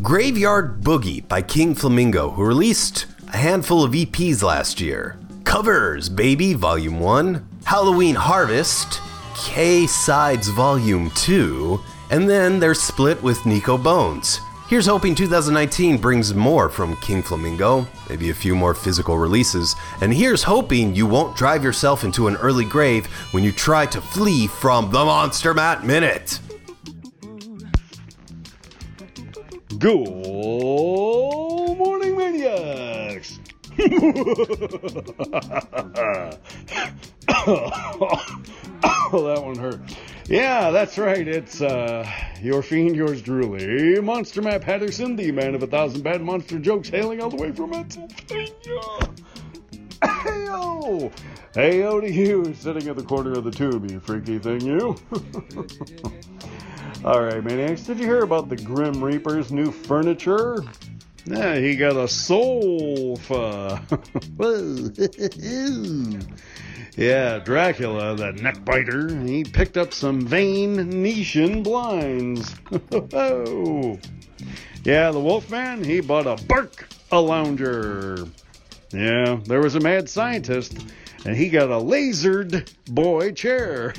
Graveyard 0.06 0.82
Boogie 0.82 1.26
by 1.26 1.42
King 1.42 1.74
Flamingo, 1.74 2.30
who 2.30 2.44
released 2.44 3.06
a 3.32 3.38
handful 3.38 3.82
of 3.82 3.90
EPs 3.90 4.40
last 4.40 4.80
year. 4.80 5.18
Covers, 5.42 6.08
Baby, 6.08 6.54
Volume 6.54 7.00
1, 7.00 7.44
Halloween 7.64 8.14
Harvest, 8.14 9.00
K 9.36 9.84
Sides 9.88 10.46
Volume 10.46 11.10
2, 11.16 11.80
and 12.12 12.30
then 12.30 12.60
they're 12.60 12.72
split 12.72 13.20
with 13.20 13.44
Nico 13.46 13.76
Bones. 13.76 14.38
Here's 14.68 14.86
hoping 14.86 15.16
2019 15.16 15.98
brings 15.98 16.32
more 16.32 16.68
from 16.68 16.94
King 16.98 17.20
Flamingo, 17.20 17.84
maybe 18.08 18.30
a 18.30 18.34
few 18.34 18.54
more 18.54 18.74
physical 18.74 19.18
releases, 19.18 19.74
and 20.02 20.14
here's 20.14 20.44
hoping 20.44 20.94
you 20.94 21.08
won't 21.08 21.36
drive 21.36 21.64
yourself 21.64 22.04
into 22.04 22.28
an 22.28 22.36
early 22.36 22.64
grave 22.64 23.06
when 23.32 23.42
you 23.42 23.50
try 23.50 23.86
to 23.86 24.00
flee 24.00 24.46
from 24.46 24.88
the 24.92 25.04
Monster 25.04 25.52
Matt 25.52 25.84
Minute. 25.84 26.38
Good 29.78 30.08
morning, 31.76 32.16
maniacs! 32.16 33.38
oh, 33.78 33.88
that 39.12 39.42
one 39.42 39.58
hurt. 39.58 39.80
Yeah, 40.28 40.70
that's 40.70 40.96
right. 40.96 41.28
It's 41.28 41.60
uh, 41.60 42.10
your 42.40 42.62
fiend, 42.62 42.96
yours 42.96 43.20
truly, 43.20 44.00
Monster 44.00 44.40
Matt 44.40 44.62
Patterson, 44.62 45.14
the 45.14 45.30
man 45.32 45.54
of 45.54 45.62
a 45.62 45.66
thousand 45.66 46.02
bad 46.02 46.22
monster 46.22 46.58
jokes, 46.58 46.88
hailing 46.88 47.20
all 47.20 47.28
the 47.28 47.36
way 47.36 47.52
from 47.52 47.72
Pennsylvania. 47.72 48.52
Heyo! 50.00 51.12
Heyo 51.52 52.00
to 52.00 52.10
you, 52.10 52.54
sitting 52.54 52.88
at 52.88 52.96
the 52.96 53.02
corner 53.02 53.32
of 53.32 53.44
the 53.44 53.50
tube, 53.50 53.90
you 53.90 54.00
freaky 54.00 54.38
thing, 54.38 54.62
you. 54.62 54.96
All 57.06 57.22
right, 57.22 57.44
maniacs, 57.44 57.82
did 57.82 58.00
you 58.00 58.04
hear 58.04 58.24
about 58.24 58.48
the 58.48 58.56
Grim 58.56 59.02
Reaper's 59.02 59.52
new 59.52 59.70
furniture? 59.70 60.56
Yeah, 61.24 61.54
he 61.54 61.76
got 61.76 61.96
a 61.96 62.08
sofa. 62.08 63.80
Yeah, 66.96 67.40
Dracula, 67.40 68.16
the 68.16 68.32
neck 68.32 68.64
biter, 68.64 69.14
he 69.22 69.44
picked 69.44 69.76
up 69.76 69.92
some 69.92 70.26
Venetian 70.26 71.62
blinds. 71.62 72.54
Yeah, 74.84 75.10
the 75.10 75.20
Wolfman, 75.20 75.84
he 75.84 76.00
bought 76.00 76.26
a 76.26 76.42
Bark 76.46 76.88
a 77.12 77.20
lounger. 77.20 78.26
Yeah, 78.92 79.38
there 79.44 79.60
was 79.60 79.74
a 79.74 79.80
mad 79.80 80.08
scientist, 80.08 80.78
and 81.24 81.36
he 81.36 81.50
got 81.50 81.70
a 81.70 81.80
lasered 81.80 82.72
boy 82.86 83.32
chair. 83.32 83.94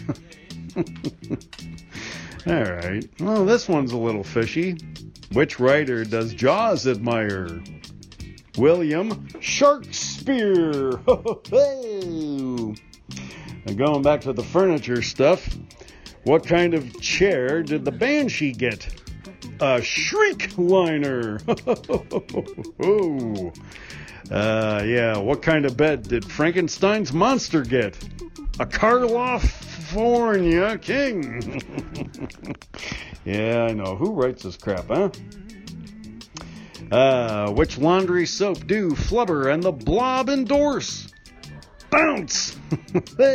All 2.47 2.63
right. 2.63 3.05
Well, 3.19 3.45
this 3.45 3.67
one's 3.67 3.91
a 3.91 3.97
little 3.97 4.23
fishy. 4.23 4.77
Which 5.33 5.59
writer 5.59 6.05
does 6.05 6.33
Jaws 6.33 6.87
admire? 6.87 7.61
William 8.57 9.27
Shakespeare. 9.41 10.91
and 11.51 12.77
going 13.75 14.01
back 14.01 14.21
to 14.21 14.31
the 14.31 14.43
furniture 14.43 15.01
stuff, 15.01 15.57
what 16.23 16.47
kind 16.47 16.73
of 16.73 17.01
chair 17.01 17.63
did 17.63 17.83
the 17.83 17.91
Banshee 17.91 18.53
get? 18.53 18.87
A 19.59 19.81
shriek 19.81 20.57
liner. 20.57 21.39
uh, 24.31 24.83
yeah, 24.85 25.17
what 25.17 25.41
kind 25.41 25.65
of 25.65 25.75
bed 25.75 26.03
did 26.03 26.23
Frankenstein's 26.23 27.11
monster 27.11 27.63
get? 27.63 27.97
A 28.61 28.65
California 29.87 30.77
king. 30.79 31.61
yeah, 33.25 33.67
I 33.69 33.73
know. 33.73 33.95
Who 33.95 34.11
writes 34.11 34.43
this 34.43 34.57
crap, 34.57 34.87
huh? 34.87 35.09
Uh, 36.91 37.51
which 37.51 37.77
laundry 37.77 38.25
soap 38.25 38.67
do 38.67 38.91
Flubber 38.91 39.53
and 39.53 39.63
the 39.63 39.71
Blob 39.71 40.29
endorse? 40.29 41.07
Bounce! 41.89 42.57
yeah, 42.71 43.29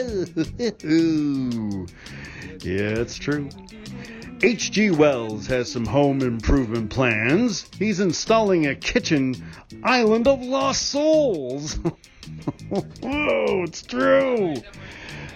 it's 2.60 3.16
true. 3.16 3.48
H.G. 4.42 4.90
Wells 4.90 5.46
has 5.46 5.72
some 5.72 5.86
home 5.86 6.20
improvement 6.20 6.90
plans. 6.90 7.66
He's 7.78 8.00
installing 8.00 8.66
a 8.66 8.74
kitchen 8.74 9.34
island 9.82 10.26
of 10.28 10.42
lost 10.42 10.90
souls. 10.90 11.74
Whoa, 12.68 13.62
it's 13.62 13.82
true. 13.82 14.54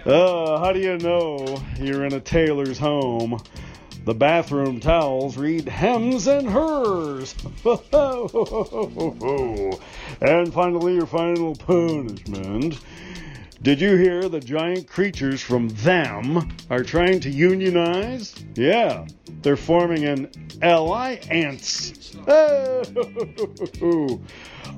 Uh, 0.06 0.58
how 0.60 0.72
do 0.72 0.78
you 0.78 0.96
know 0.98 1.60
you're 1.80 2.04
in 2.04 2.14
a 2.14 2.20
tailor's 2.20 2.78
home? 2.78 3.42
The 4.04 4.14
bathroom 4.14 4.78
towels 4.78 5.36
read 5.36 5.66
hems 5.66 6.28
and 6.28 6.48
hers. 6.48 7.34
and 10.20 10.54
finally, 10.54 10.94
your 10.94 11.06
final 11.06 11.56
punishment. 11.56 12.78
Did 13.62 13.80
you 13.80 13.96
hear 13.96 14.28
the 14.28 14.38
giant 14.38 14.86
creatures 14.86 15.40
from 15.40 15.70
them 15.70 16.54
are 16.70 16.84
trying 16.84 17.18
to 17.20 17.30
unionize? 17.30 18.32
Yeah, 18.54 19.08
they're 19.42 19.56
forming 19.56 20.04
an 20.04 20.30
alliance. 20.62 22.14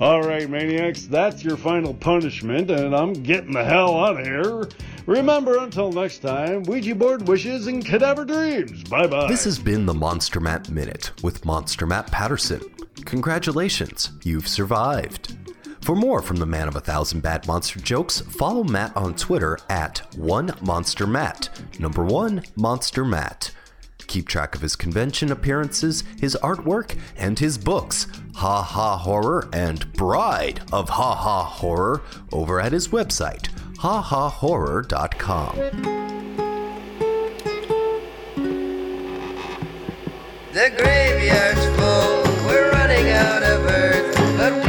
All 0.00 0.22
right, 0.22 0.48
maniacs, 0.48 1.02
that's 1.06 1.44
your 1.44 1.58
final 1.58 1.92
punishment, 1.92 2.70
and 2.70 2.96
I'm 2.96 3.12
getting 3.12 3.52
the 3.52 3.64
hell 3.64 4.02
out 4.02 4.20
of 4.20 4.24
here. 4.24 4.68
Remember, 5.09 5.56
until 5.56 5.90
next 5.90 6.19
time, 6.19 6.65
Ouija 6.65 6.94
board 6.94 7.27
wishes 7.27 7.67
and 7.67 7.83
cadaver 7.83 8.27
dreams. 8.27 8.85
Bye 8.85 9.06
bye. 9.06 9.27
This 9.27 9.42
has 9.44 9.59
been 9.59 9.87
the 9.87 9.94
Monster 9.94 10.38
Matt 10.38 10.69
Minute 10.69 11.13
with 11.23 11.46
Monster 11.46 11.87
Matt 11.87 12.13
Patterson. 12.13 12.61
Congratulations, 13.06 14.13
you've 14.23 14.46
survived. 14.46 15.35
For 15.81 15.96
more 15.96 16.21
from 16.21 16.37
the 16.37 16.44
man 16.44 16.69
of 16.69 16.77
a 16.77 16.81
thousand 16.81 17.23
bad 17.23 17.46
monster 17.46 17.81
jokes, 17.81 18.21
follow 18.21 18.63
Matt 18.65 18.94
on 18.98 19.15
Twitter 19.15 19.59
at 19.71 20.15
one 20.15 20.52
monster 20.61 21.06
Matt, 21.06 21.48
number 21.79 22.04
one 22.04 22.42
monster 22.54 23.02
Matt. 23.02 23.52
Keep 24.09 24.29
track 24.29 24.54
of 24.54 24.61
his 24.61 24.77
convention 24.77 25.33
appearances, 25.33 26.04
his 26.21 26.37
artwork, 26.42 26.98
and 27.17 27.38
his 27.38 27.56
books, 27.56 28.09
Ha 28.35 28.63
Ha 28.63 28.98
Horror 28.98 29.48
and 29.54 29.90
Bride 29.94 30.61
of 30.71 30.90
Ha 30.90 31.15
Ha 31.15 31.44
Horror, 31.44 32.02
over 32.31 32.61
at 32.61 32.73
his 32.73 32.88
website, 32.88 33.48
hahahorror.com. 33.79 35.54
The 40.52 40.70
graveyard's 40.76 41.64
full, 41.76 42.22
we're 42.48 42.70
running 42.72 43.10
out 43.10 43.44
of 43.44 43.64
earth, 43.66 44.16
but 44.37 44.67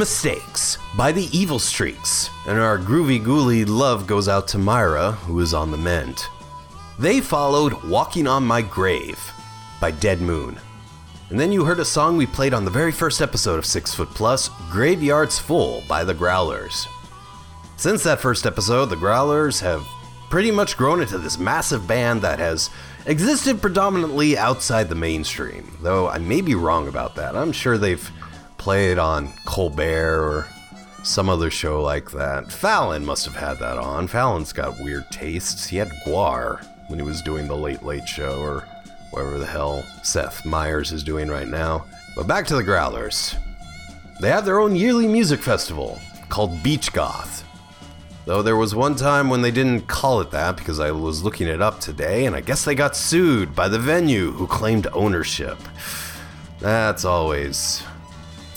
Mistakes 0.00 0.78
by 0.96 1.12
the 1.12 1.28
Evil 1.30 1.58
Streaks, 1.58 2.30
and 2.46 2.58
our 2.58 2.78
groovy 2.78 3.22
ghouly 3.22 3.68
love 3.68 4.06
goes 4.06 4.28
out 4.28 4.48
to 4.48 4.56
Myra, 4.56 5.12
who 5.12 5.38
is 5.40 5.52
on 5.52 5.70
the 5.70 5.76
mend. 5.76 6.24
They 6.98 7.20
followed 7.20 7.84
Walking 7.84 8.26
on 8.26 8.42
My 8.42 8.62
Grave 8.62 9.20
by 9.78 9.90
Dead 9.90 10.22
Moon. 10.22 10.58
And 11.28 11.38
then 11.38 11.52
you 11.52 11.66
heard 11.66 11.80
a 11.80 11.84
song 11.84 12.16
we 12.16 12.24
played 12.24 12.54
on 12.54 12.64
the 12.64 12.70
very 12.70 12.92
first 12.92 13.20
episode 13.20 13.58
of 13.58 13.66
Six 13.66 13.92
Foot 13.92 14.08
Plus, 14.08 14.48
Graveyards 14.70 15.38
Full 15.38 15.82
by 15.86 16.02
the 16.02 16.14
Growlers. 16.14 16.86
Since 17.76 18.02
that 18.04 18.20
first 18.20 18.46
episode, 18.46 18.86
the 18.86 18.96
Growlers 18.96 19.60
have 19.60 19.86
pretty 20.30 20.50
much 20.50 20.78
grown 20.78 21.02
into 21.02 21.18
this 21.18 21.38
massive 21.38 21.86
band 21.86 22.22
that 22.22 22.38
has 22.38 22.70
existed 23.04 23.60
predominantly 23.60 24.38
outside 24.38 24.88
the 24.88 24.94
mainstream, 24.94 25.76
though 25.82 26.08
I 26.08 26.16
may 26.16 26.40
be 26.40 26.54
wrong 26.54 26.88
about 26.88 27.16
that. 27.16 27.36
I'm 27.36 27.52
sure 27.52 27.76
they've 27.76 28.10
played 28.60 28.98
on 28.98 29.32
Colbert 29.46 30.20
or 30.22 30.46
some 31.02 31.30
other 31.30 31.50
show 31.50 31.82
like 31.82 32.10
that. 32.10 32.52
Fallon 32.52 33.02
must 33.02 33.24
have 33.24 33.34
had 33.34 33.54
that 33.54 33.78
on. 33.78 34.06
Fallon's 34.06 34.52
got 34.52 34.78
weird 34.78 35.10
tastes. 35.10 35.66
He 35.66 35.78
had 35.78 35.88
GWAR 36.04 36.62
when 36.88 36.98
he 36.98 37.04
was 37.04 37.22
doing 37.22 37.48
the 37.48 37.56
Late 37.56 37.82
Late 37.82 38.06
Show 38.06 38.38
or 38.38 38.68
whatever 39.12 39.38
the 39.38 39.46
hell 39.46 39.82
Seth 40.02 40.44
Meyers 40.44 40.92
is 40.92 41.02
doing 41.02 41.28
right 41.28 41.48
now. 41.48 41.86
But 42.14 42.26
back 42.26 42.46
to 42.48 42.54
the 42.54 42.62
Growlers. 42.62 43.34
They 44.20 44.28
have 44.28 44.44
their 44.44 44.60
own 44.60 44.76
yearly 44.76 45.08
music 45.08 45.40
festival 45.40 45.98
called 46.28 46.62
Beach 46.62 46.92
Goth. 46.92 47.44
Though 48.26 48.42
there 48.42 48.56
was 48.56 48.74
one 48.74 48.94
time 48.94 49.30
when 49.30 49.40
they 49.40 49.50
didn't 49.50 49.88
call 49.88 50.20
it 50.20 50.30
that 50.32 50.58
because 50.58 50.80
I 50.80 50.90
was 50.90 51.24
looking 51.24 51.48
it 51.48 51.62
up 51.62 51.80
today, 51.80 52.26
and 52.26 52.36
I 52.36 52.42
guess 52.42 52.66
they 52.66 52.74
got 52.74 52.94
sued 52.94 53.56
by 53.56 53.68
the 53.68 53.78
venue 53.78 54.32
who 54.32 54.46
claimed 54.46 54.86
ownership. 54.92 55.56
That's 56.60 57.06
always 57.06 57.82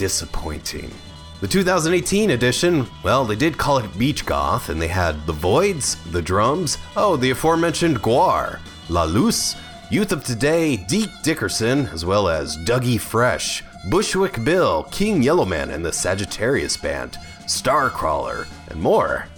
disappointing. 0.03 0.91
The 1.39 1.47
2018 1.47 2.31
edition, 2.31 2.85
well, 3.03 3.23
they 3.23 3.37
did 3.37 3.57
call 3.57 3.77
it 3.77 3.97
Beach 3.97 4.25
Goth, 4.25 4.67
and 4.67 4.81
they 4.81 4.89
had 4.89 5.25
The 5.25 5.31
Voidz, 5.31 5.95
The 6.11 6.21
Drums, 6.21 6.77
oh, 6.97 7.15
the 7.15 7.29
aforementioned 7.29 8.01
GWAR, 8.01 8.59
La 8.89 9.05
Luce, 9.05 9.55
Youth 9.89 10.11
of 10.11 10.25
Today, 10.25 10.75
Deke 10.75 11.21
Dickerson, 11.23 11.87
as 11.87 12.03
well 12.03 12.27
as 12.27 12.57
Dougie 12.65 12.99
Fresh, 12.99 13.63
Bushwick 13.89 14.43
Bill, 14.43 14.83
King 14.91 15.23
Yellowman, 15.23 15.69
and 15.69 15.85
the 15.85 15.93
Sagittarius 15.93 16.75
Band, 16.75 17.13
Starcrawler, 17.45 18.45
and 18.67 18.81
more. 18.81 19.29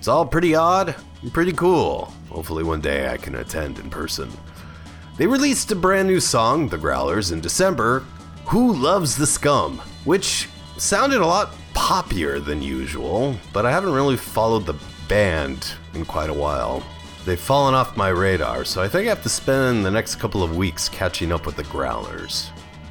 It's 0.00 0.08
all 0.08 0.26
pretty 0.26 0.56
odd 0.56 0.96
and 1.22 1.32
pretty 1.32 1.52
cool. 1.52 2.12
Hopefully, 2.28 2.64
one 2.64 2.80
day 2.80 3.08
I 3.08 3.18
can 3.18 3.36
attend 3.36 3.78
in 3.78 3.88
person. 3.88 4.28
They 5.16 5.28
released 5.28 5.70
a 5.70 5.76
brand 5.76 6.08
new 6.08 6.18
song, 6.18 6.68
The 6.68 6.76
Growlers, 6.76 7.30
in 7.30 7.40
December. 7.40 8.04
Who 8.50 8.72
Loves 8.72 9.16
the 9.16 9.28
Scum, 9.28 9.78
which 10.04 10.48
sounded 10.76 11.20
a 11.20 11.26
lot 11.26 11.54
poppier 11.72 12.44
than 12.44 12.60
usual, 12.60 13.36
but 13.52 13.64
I 13.64 13.70
haven't 13.70 13.92
really 13.92 14.16
followed 14.16 14.66
the 14.66 14.74
band 15.06 15.74
in 15.94 16.04
quite 16.04 16.30
a 16.30 16.34
while. 16.34 16.82
They've 17.24 17.38
fallen 17.38 17.74
off 17.74 17.96
my 17.96 18.08
radar, 18.08 18.64
so 18.64 18.82
I 18.82 18.88
think 18.88 19.06
I 19.06 19.10
have 19.10 19.22
to 19.22 19.28
spend 19.28 19.86
the 19.86 19.90
next 19.92 20.16
couple 20.16 20.42
of 20.42 20.56
weeks 20.56 20.88
catching 20.88 21.30
up 21.30 21.46
with 21.46 21.54
the 21.54 21.62
Growlers. 21.62 22.48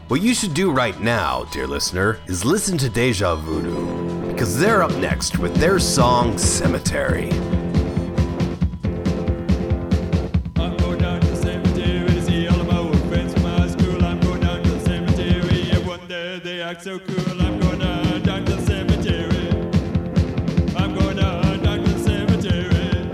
What 0.08 0.22
you 0.22 0.34
should 0.34 0.54
do 0.54 0.72
right 0.72 0.98
now, 1.02 1.44
dear 1.52 1.68
listener, 1.68 2.22
is 2.28 2.46
listen 2.46 2.78
to 2.78 2.90
Deja 2.90 3.36
Voodoo, 3.36 4.32
because 4.32 4.58
they're 4.58 4.82
up 4.82 4.96
next 4.96 5.40
with 5.40 5.54
their 5.56 5.78
song 5.78 6.38
Cemetery. 6.38 7.32
Act 16.80 16.86
so 16.86 17.00
cool. 17.00 17.42
I'm 17.42 17.60
down 18.24 18.46
to 18.46 18.54
the 18.56 18.62
cemetery. 18.62 19.50
I'm 20.76 20.96
down 20.96 21.84
to 21.84 21.92
the 21.92 22.00
cemetery. 22.00 23.10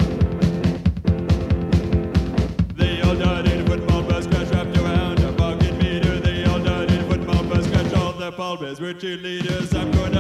They 2.76 3.02
all 3.02 3.16
died 3.16 3.48
in 3.48 3.62
a 3.62 3.66
football 3.66 4.04
bus 4.04 4.28
crash 4.28 4.50
wrapped 4.50 4.78
around 4.78 5.20
a 5.20 5.34
parking 5.34 5.78
meter. 5.78 6.20
They 6.20 6.46
all 6.46 6.60
died 6.60 6.92
in 6.92 7.02
a 7.02 7.08
football 7.08 7.44
bus 7.44 7.68
crash. 7.68 7.94
All 7.94 8.14
their 8.14 8.32
pallbearers 8.32 8.80
were 8.80 8.94
cheerleaders. 8.94 9.76
I'm 9.76 9.92
going 9.92 10.16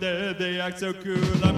there, 0.00 0.34
they 0.34 0.60
act 0.60 0.78
so 0.78 0.92
cool. 0.92 1.44
I'm 1.44 1.55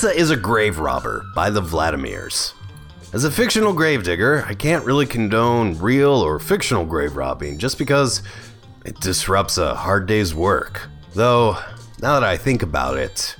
Alyssa 0.00 0.14
is 0.14 0.30
a 0.30 0.36
grave 0.36 0.78
robber 0.78 1.26
by 1.34 1.50
the 1.50 1.60
Vladimirs. 1.60 2.54
As 3.12 3.24
a 3.24 3.30
fictional 3.30 3.74
gravedigger, 3.74 4.46
I 4.46 4.54
can't 4.54 4.86
really 4.86 5.04
condone 5.04 5.78
real 5.78 6.12
or 6.12 6.38
fictional 6.38 6.86
grave 6.86 7.16
robbing 7.16 7.58
just 7.58 7.76
because 7.76 8.22
it 8.86 8.98
disrupts 9.00 9.58
a 9.58 9.74
hard 9.74 10.06
day's 10.06 10.34
work. 10.34 10.88
Though, 11.12 11.58
now 12.00 12.18
that 12.18 12.24
I 12.24 12.38
think 12.38 12.62
about 12.62 12.96
it, 12.96 13.36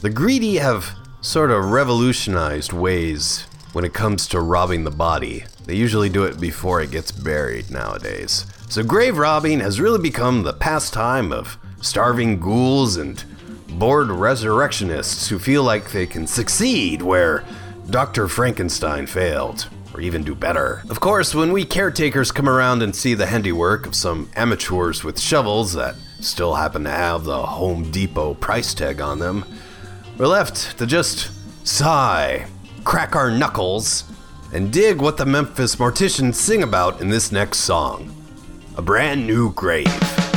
the 0.00 0.10
greedy 0.10 0.56
have 0.56 0.90
sort 1.20 1.52
of 1.52 1.70
revolutionized 1.70 2.72
ways 2.72 3.46
when 3.72 3.84
it 3.84 3.94
comes 3.94 4.26
to 4.28 4.40
robbing 4.40 4.82
the 4.82 4.90
body. 4.90 5.44
They 5.64 5.76
usually 5.76 6.08
do 6.08 6.24
it 6.24 6.40
before 6.40 6.80
it 6.80 6.90
gets 6.90 7.12
buried 7.12 7.70
nowadays. 7.70 8.46
So 8.68 8.82
grave 8.82 9.16
robbing 9.16 9.60
has 9.60 9.80
really 9.80 10.02
become 10.02 10.42
the 10.42 10.54
pastime 10.54 11.30
of 11.30 11.56
starving 11.80 12.40
ghouls 12.40 12.96
and 12.96 13.24
bored 13.78 14.10
resurrectionists 14.10 15.28
who 15.28 15.38
feel 15.38 15.62
like 15.62 15.90
they 15.90 16.06
can 16.06 16.26
succeed 16.26 17.02
where 17.02 17.44
Dr. 17.88 18.28
Frankenstein 18.28 19.06
failed, 19.06 19.68
or 19.94 20.00
even 20.00 20.22
do 20.22 20.34
better. 20.34 20.82
Of 20.88 21.00
course, 21.00 21.34
when 21.34 21.52
we 21.52 21.64
caretakers 21.64 22.30
come 22.30 22.48
around 22.48 22.82
and 22.82 22.94
see 22.94 23.14
the 23.14 23.26
handiwork 23.26 23.86
of 23.86 23.94
some 23.94 24.30
amateurs 24.36 25.02
with 25.02 25.18
shovels 25.18 25.72
that 25.74 25.96
still 26.20 26.54
happen 26.54 26.84
to 26.84 26.90
have 26.90 27.24
the 27.24 27.42
Home 27.44 27.90
Depot 27.90 28.34
price 28.34 28.74
tag 28.74 29.00
on 29.00 29.18
them, 29.18 29.44
we're 30.18 30.26
left 30.26 30.78
to 30.78 30.86
just 30.86 31.30
sigh, 31.66 32.46
crack 32.84 33.16
our 33.16 33.30
knuckles, 33.30 34.04
and 34.52 34.72
dig 34.72 35.00
what 35.00 35.16
the 35.16 35.26
Memphis 35.26 35.76
Morticians 35.76 36.34
sing 36.34 36.62
about 36.62 37.00
in 37.00 37.08
this 37.08 37.32
next 37.32 37.58
song 37.58 38.14
A 38.76 38.82
Brand 38.82 39.26
New 39.26 39.52
Grave. 39.52 40.29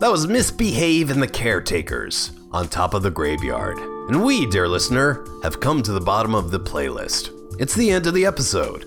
That 0.00 0.12
was 0.12 0.28
Misbehave 0.28 1.10
and 1.10 1.20
the 1.20 1.26
Caretakers 1.26 2.30
on 2.52 2.68
top 2.68 2.94
of 2.94 3.02
the 3.02 3.10
graveyard. 3.10 3.78
And 3.78 4.22
we, 4.22 4.46
dear 4.46 4.68
listener, 4.68 5.26
have 5.42 5.58
come 5.58 5.82
to 5.82 5.90
the 5.90 6.00
bottom 6.00 6.36
of 6.36 6.52
the 6.52 6.60
playlist. 6.60 7.32
It's 7.58 7.74
the 7.74 7.90
end 7.90 8.06
of 8.06 8.14
the 8.14 8.24
episode. 8.24 8.84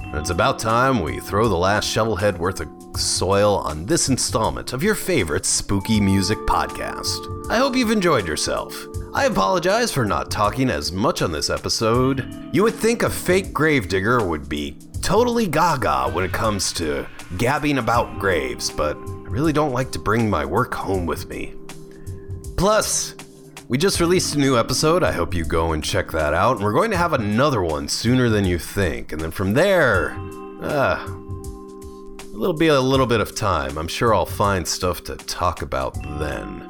And 0.00 0.14
it's 0.14 0.30
about 0.30 0.60
time 0.60 1.00
we 1.00 1.18
throw 1.18 1.48
the 1.48 1.56
last 1.56 1.92
shovelhead 1.92 2.38
worth 2.38 2.60
of 2.60 2.68
soil 2.96 3.56
on 3.56 3.84
this 3.84 4.08
installment 4.08 4.72
of 4.72 4.84
your 4.84 4.94
favorite 4.94 5.44
spooky 5.44 6.00
music 6.00 6.38
podcast. 6.46 7.50
I 7.50 7.56
hope 7.56 7.74
you've 7.74 7.90
enjoyed 7.90 8.28
yourself. 8.28 8.80
I 9.12 9.24
apologize 9.24 9.90
for 9.90 10.04
not 10.04 10.30
talking 10.30 10.70
as 10.70 10.92
much 10.92 11.20
on 11.20 11.32
this 11.32 11.50
episode. 11.50 12.48
You 12.52 12.62
would 12.62 12.76
think 12.76 13.02
a 13.02 13.10
fake 13.10 13.52
gravedigger 13.52 14.24
would 14.24 14.48
be 14.48 14.76
totally 15.02 15.48
gaga 15.48 16.10
when 16.12 16.24
it 16.24 16.32
comes 16.32 16.72
to 16.74 17.08
gabbing 17.38 17.78
about 17.78 18.20
graves, 18.20 18.70
but 18.70 18.96
really 19.34 19.52
don't 19.52 19.72
like 19.72 19.90
to 19.90 19.98
bring 19.98 20.30
my 20.30 20.44
work 20.44 20.72
home 20.72 21.06
with 21.06 21.28
me. 21.28 21.54
Plus, 22.56 23.16
we 23.66 23.76
just 23.76 23.98
released 23.98 24.36
a 24.36 24.38
new 24.38 24.56
episode. 24.56 25.02
I 25.02 25.10
hope 25.10 25.34
you 25.34 25.44
go 25.44 25.72
and 25.72 25.82
check 25.82 26.12
that 26.12 26.32
out. 26.34 26.54
And 26.54 26.64
we're 26.64 26.72
going 26.72 26.92
to 26.92 26.96
have 26.96 27.14
another 27.14 27.60
one 27.60 27.88
sooner 27.88 28.28
than 28.28 28.44
you 28.44 28.60
think. 28.60 29.10
And 29.10 29.20
then 29.20 29.32
from 29.32 29.52
there, 29.52 30.16
uh, 30.62 31.02
it'll 32.32 32.52
be 32.52 32.68
a 32.68 32.80
little 32.80 33.06
bit 33.06 33.18
of 33.18 33.34
time. 33.34 33.76
I'm 33.76 33.88
sure 33.88 34.14
I'll 34.14 34.24
find 34.24 34.64
stuff 34.64 35.02
to 35.04 35.16
talk 35.16 35.62
about 35.62 36.00
then. 36.20 36.68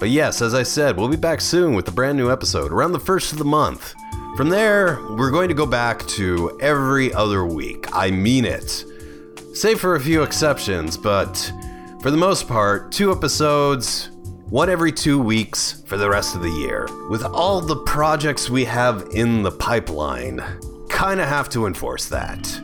But 0.00 0.08
yes, 0.08 0.40
as 0.40 0.54
I 0.54 0.62
said, 0.62 0.96
we'll 0.96 1.08
be 1.08 1.16
back 1.18 1.42
soon 1.42 1.74
with 1.74 1.86
a 1.86 1.92
brand 1.92 2.16
new 2.16 2.32
episode 2.32 2.72
around 2.72 2.92
the 2.92 2.98
first 2.98 3.30
of 3.30 3.36
the 3.36 3.44
month. 3.44 3.94
From 4.38 4.48
there, 4.48 5.00
we're 5.10 5.30
going 5.30 5.48
to 5.48 5.54
go 5.54 5.66
back 5.66 6.06
to 6.06 6.58
every 6.62 7.12
other 7.12 7.44
week. 7.44 7.88
I 7.92 8.10
mean 8.10 8.46
it. 8.46 8.86
Save 9.54 9.80
for 9.80 9.96
a 9.96 10.00
few 10.00 10.22
exceptions, 10.22 10.96
but 10.96 11.52
for 12.00 12.10
the 12.10 12.16
most 12.16 12.48
part, 12.48 12.90
two 12.90 13.12
episodes, 13.12 14.08
one 14.48 14.70
every 14.70 14.90
two 14.90 15.18
weeks 15.18 15.82
for 15.86 15.98
the 15.98 16.08
rest 16.08 16.34
of 16.34 16.40
the 16.40 16.50
year. 16.50 16.88
With 17.10 17.22
all 17.22 17.60
the 17.60 17.76
projects 17.76 18.48
we 18.48 18.64
have 18.64 19.08
in 19.12 19.42
the 19.42 19.50
pipeline, 19.50 20.42
kinda 20.88 21.26
have 21.26 21.50
to 21.50 21.66
enforce 21.66 22.06
that. 22.06 22.60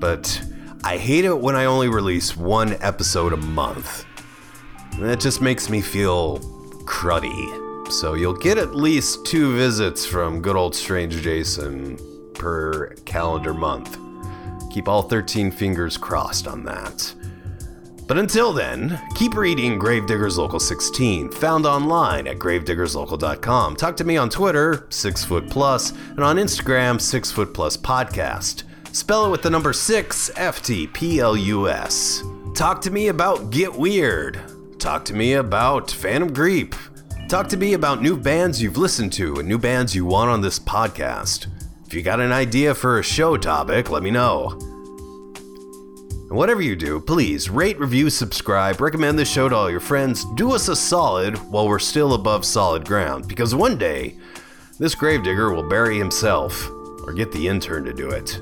But 0.00 0.42
I 0.82 0.96
hate 0.96 1.26
it 1.26 1.38
when 1.38 1.54
I 1.54 1.66
only 1.66 1.88
release 1.88 2.34
one 2.34 2.76
episode 2.80 3.34
a 3.34 3.36
month. 3.36 4.06
That 5.00 5.20
just 5.20 5.42
makes 5.42 5.68
me 5.68 5.82
feel 5.82 6.38
cruddy. 6.86 7.92
So 7.92 8.14
you'll 8.14 8.32
get 8.32 8.56
at 8.56 8.74
least 8.74 9.26
two 9.26 9.54
visits 9.54 10.06
from 10.06 10.40
good 10.40 10.56
old 10.56 10.74
Strange 10.74 11.20
Jason 11.20 11.98
per 12.32 12.94
calendar 13.04 13.52
month. 13.52 13.98
Keep 14.72 14.88
all 14.88 15.02
13 15.02 15.50
fingers 15.50 15.96
crossed 15.98 16.48
on 16.48 16.64
that. 16.64 17.14
But 18.08 18.18
until 18.18 18.52
then, 18.52 19.00
keep 19.14 19.36
reading 19.36 19.78
Gravediggers 19.78 20.36
Local 20.36 20.58
16, 20.58 21.30
found 21.30 21.66
online 21.66 22.26
at 22.26 22.38
gravediggerslocal.com. 22.38 23.76
Talk 23.76 23.96
to 23.96 24.04
me 24.04 24.16
on 24.16 24.28
Twitter, 24.28 24.86
6 24.90 25.24
foot 25.24 25.48
plus, 25.48 25.90
and 25.90 26.20
on 26.20 26.36
Instagram, 26.36 27.00
6 27.00 27.30
foot 27.30 27.54
plus 27.54 27.76
podcast. 27.76 28.64
Spell 28.92 29.26
it 29.26 29.30
with 29.30 29.42
the 29.42 29.50
number 29.50 29.72
6 29.72 30.30
F 30.36 30.62
T 30.62 30.86
P 30.86 31.20
L 31.20 31.36
U 31.36 31.68
S. 31.68 32.22
Talk 32.54 32.82
to 32.82 32.90
me 32.90 33.08
about 33.08 33.50
Get 33.50 33.72
Weird. 33.72 34.40
Talk 34.78 35.04
to 35.06 35.14
me 35.14 35.34
about 35.34 35.90
Phantom 35.90 36.34
Creep. 36.34 36.74
Talk 37.28 37.48
to 37.48 37.56
me 37.56 37.72
about 37.72 38.02
new 38.02 38.16
bands 38.16 38.60
you've 38.60 38.76
listened 38.76 39.12
to 39.14 39.36
and 39.36 39.48
new 39.48 39.58
bands 39.58 39.94
you 39.94 40.04
want 40.04 40.30
on 40.30 40.42
this 40.42 40.58
podcast. 40.58 41.46
If 41.92 41.96
you 41.96 42.02
got 42.02 42.20
an 42.20 42.32
idea 42.32 42.74
for 42.74 42.98
a 42.98 43.02
show 43.02 43.36
topic, 43.36 43.90
let 43.90 44.02
me 44.02 44.10
know. 44.10 44.48
And 45.34 46.30
whatever 46.30 46.62
you 46.62 46.74
do, 46.74 46.98
please 46.98 47.50
rate, 47.50 47.78
review, 47.78 48.08
subscribe, 48.08 48.80
recommend 48.80 49.18
the 49.18 49.26
show 49.26 49.46
to 49.46 49.54
all 49.54 49.70
your 49.70 49.78
friends. 49.78 50.24
Do 50.36 50.52
us 50.52 50.68
a 50.68 50.74
solid 50.74 51.36
while 51.50 51.68
we're 51.68 51.78
still 51.78 52.14
above 52.14 52.46
solid 52.46 52.86
ground, 52.86 53.28
because 53.28 53.54
one 53.54 53.76
day, 53.76 54.16
this 54.78 54.94
gravedigger 54.94 55.52
will 55.52 55.68
bury 55.68 55.98
himself, 55.98 56.66
or 57.04 57.12
get 57.12 57.30
the 57.30 57.46
intern 57.46 57.84
to 57.84 57.92
do 57.92 58.08
it. 58.08 58.40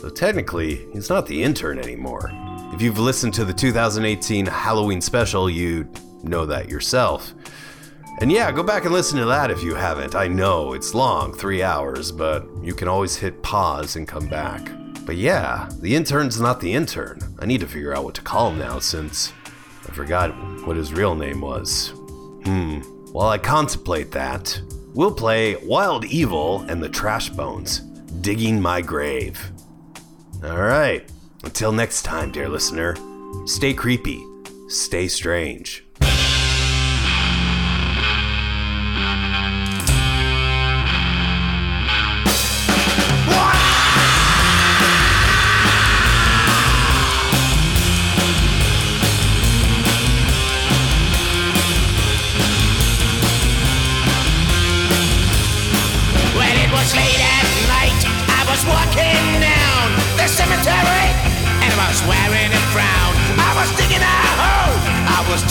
Though 0.00 0.08
technically, 0.08 0.86
he's 0.92 1.10
not 1.10 1.26
the 1.26 1.42
intern 1.42 1.80
anymore. 1.80 2.30
If 2.72 2.80
you've 2.80 3.00
listened 3.00 3.34
to 3.34 3.44
the 3.44 3.52
2018 3.52 4.46
Halloween 4.46 5.00
special, 5.00 5.50
you 5.50 5.88
know 6.22 6.46
that 6.46 6.68
yourself. 6.68 7.34
And 8.20 8.30
yeah, 8.30 8.52
go 8.52 8.62
back 8.62 8.84
and 8.84 8.92
listen 8.92 9.18
to 9.18 9.24
that 9.24 9.50
if 9.50 9.62
you 9.62 9.74
haven't. 9.74 10.14
I 10.14 10.28
know 10.28 10.74
it's 10.74 10.94
long, 10.94 11.32
three 11.32 11.62
hours, 11.62 12.12
but 12.12 12.46
you 12.62 12.74
can 12.74 12.86
always 12.86 13.16
hit 13.16 13.42
pause 13.42 13.96
and 13.96 14.06
come 14.06 14.28
back. 14.28 14.70
But 15.04 15.16
yeah, 15.16 15.68
the 15.80 15.96
intern's 15.96 16.40
not 16.40 16.60
the 16.60 16.72
intern. 16.72 17.20
I 17.40 17.46
need 17.46 17.60
to 17.60 17.66
figure 17.66 17.94
out 17.94 18.04
what 18.04 18.14
to 18.16 18.22
call 18.22 18.50
him 18.50 18.58
now 18.58 18.78
since 18.78 19.32
I 19.88 19.92
forgot 19.92 20.30
what 20.66 20.76
his 20.76 20.92
real 20.92 21.16
name 21.16 21.40
was. 21.40 21.92
Hmm, 22.44 22.80
while 23.12 23.28
I 23.28 23.38
contemplate 23.38 24.12
that, 24.12 24.60
we'll 24.94 25.14
play 25.14 25.56
Wild 25.56 26.04
Evel 26.04 26.68
and 26.68 26.82
the 26.82 26.88
Trashbones, 26.88 27.80
Digging 28.22 28.60
My 28.60 28.80
Grave. 28.80 29.50
Alright, 30.44 31.10
until 31.42 31.72
next 31.72 32.02
time, 32.02 32.30
dear 32.30 32.48
listener, 32.48 32.96
stay 33.46 33.74
creepy, 33.74 34.24
stay 34.68 35.08
strange. 35.08 35.84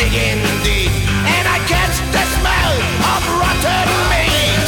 Digging 0.02 0.42
deep, 0.66 0.90
and 1.30 1.46
I 1.46 1.58
catch 1.70 2.02
the 2.10 2.24
smell 2.34 2.74
of 3.14 3.22
rotten 3.38 3.90
meat. 4.10 4.66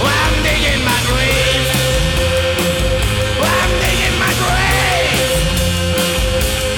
I'm 0.00 0.34
digging 0.40 0.82
my 0.88 1.00
grave. 1.04 1.68
I'm 3.44 3.72
digging 3.84 4.16
my 4.24 4.32
grave. 4.40 5.36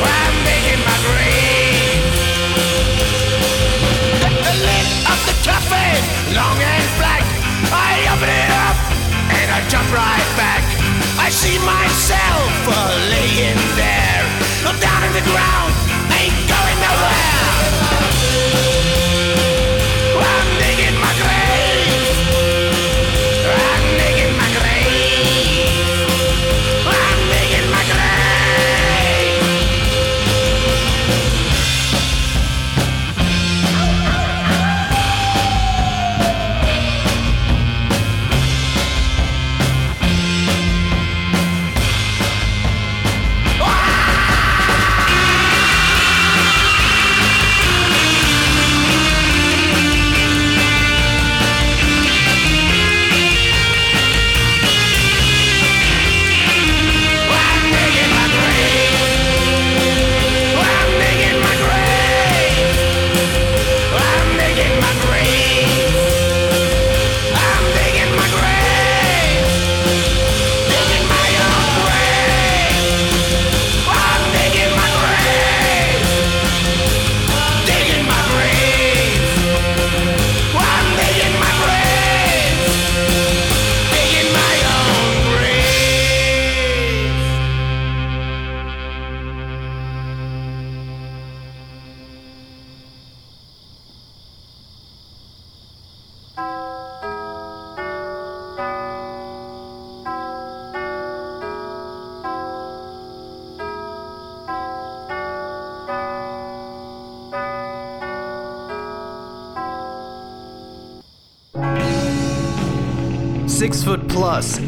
I'm 0.02 0.34
digging 0.50 0.82
my 0.82 0.98
grave. 1.06 2.02
The, 4.18 4.54
lid 4.66 4.88
of 5.12 5.18
the 5.30 5.34
long 6.34 6.58
and 6.58 6.88
black. 6.98 7.22
I 7.70 8.10
open 8.10 8.30
it 8.42 8.50
up 8.66 8.78
and 9.38 9.46
I 9.46 9.58
jump 9.70 9.86
right 9.94 10.30
back. 10.34 10.66
I 11.22 11.30
see 11.30 11.58
myself 11.62 12.50
uh, 12.66 12.98
laying 13.14 13.62
there, 13.78 14.26
down 14.80 15.04
in 15.04 15.12
the 15.12 15.24
ground, 15.30 15.69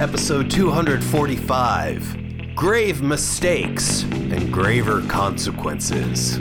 episode 0.03 0.51
245 0.51 2.57
Grave 2.57 3.03
Mistakes 3.03 4.03
and 4.03 4.53
Graver 4.53 5.01
Consequences. 5.03 6.39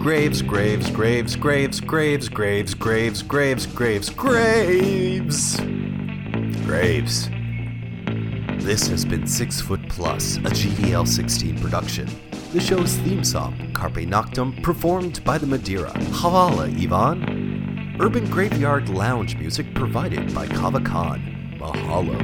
Graves, 0.00 0.42
graves, 0.42 0.90
graves, 0.90 1.36
graves, 1.36 1.78
graves, 1.78 2.28
graves, 2.28 2.74
graves, 2.74 3.22
graves, 3.22 3.66
graves, 3.66 4.10
graves. 4.10 5.60
Graves. 6.66 7.28
This 8.64 8.88
has 8.88 9.04
been 9.04 9.28
Six 9.28 9.60
Foot 9.60 9.88
Plus, 9.88 10.38
a 10.38 10.50
GDL 10.50 11.06
16 11.06 11.56
production. 11.60 12.08
The 12.52 12.58
show's 12.58 12.96
theme 12.96 13.22
song, 13.22 13.70
Carpe 13.74 14.08
Noctem, 14.08 14.60
performed 14.64 15.22
by 15.22 15.38
the 15.38 15.46
Madeira. 15.46 15.92
Havala, 15.92 16.66
Ivan. 16.82 17.96
Urban 18.00 18.28
Graveyard 18.28 18.88
Lounge 18.88 19.36
music 19.36 19.72
provided 19.72 20.34
by 20.34 20.48
Kava 20.48 20.80
Kon. 20.80 21.39
Mahalo. 21.60 22.16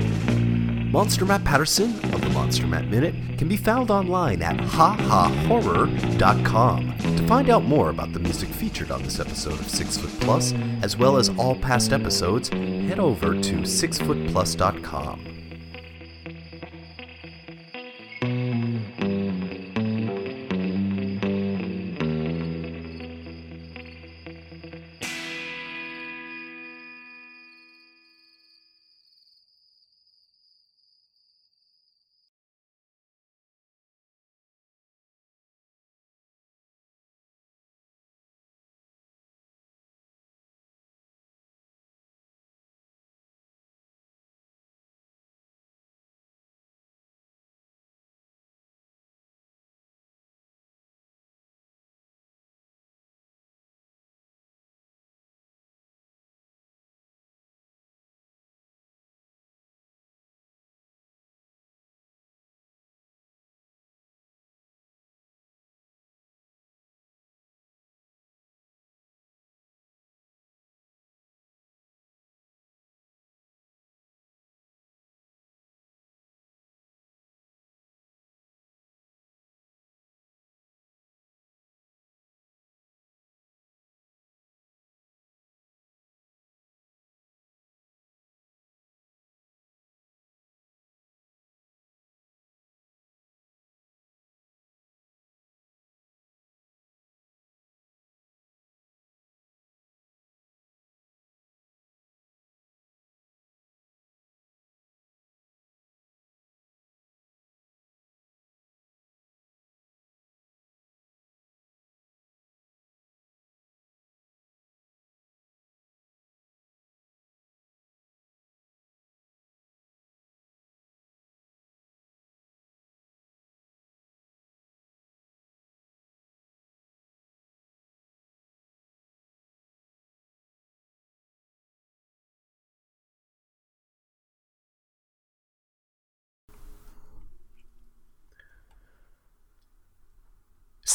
Monster 0.91 1.27
Matt 1.27 1.45
Patterson 1.45 1.93
of 2.15 2.23
the 2.23 2.31
Monster 2.31 2.67
Matt 2.67 2.87
Minute 2.87 3.15
can 3.37 3.49
be 3.49 3.57
found 3.57 3.91
online 3.91 4.41
at 4.41 4.57
hahahorror.com. 4.57 6.95
To 6.99 7.27
find 7.27 7.51
out 7.51 7.65
more 7.65 7.91
about 7.91 8.13
the 8.13 8.21
music 8.21 8.49
featured 8.49 8.91
on 8.91 9.03
this 9.03 9.21
episode 9.21 9.61
of 9.61 9.69
Six 9.69 9.99
Foot 9.99 10.19
Plus, 10.21 10.55
as 10.83 10.97
well 10.97 11.19
as 11.19 11.29
all 11.37 11.55
past 11.57 11.93
episodes, 11.93 12.49
head 12.49 12.99
over 12.99 13.35
to 13.35 13.57
sixfootplus.com. 13.59 15.26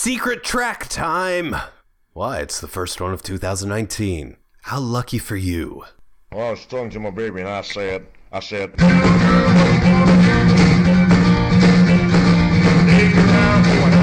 Secret 0.03 0.43
track 0.43 0.87
time! 0.87 1.55
Why, 2.13 2.39
it's 2.39 2.59
the 2.59 2.67
first 2.67 2.99
one 2.99 3.13
of 3.13 3.21
2019. 3.21 4.35
How 4.63 4.79
lucky 4.79 5.19
for 5.19 5.35
you. 5.35 5.83
Well, 6.31 6.47
I 6.47 6.49
was 6.49 6.65
talking 6.65 6.89
to 6.89 6.99
my 6.99 7.11
baby 7.11 7.41
and 7.41 7.47
I 7.47 7.61
said, 7.61 8.07
I 8.31 8.39
said, 8.39 8.71
Take 8.79 8.89
your 13.13 13.27
time 13.27 13.63
for 13.63 14.00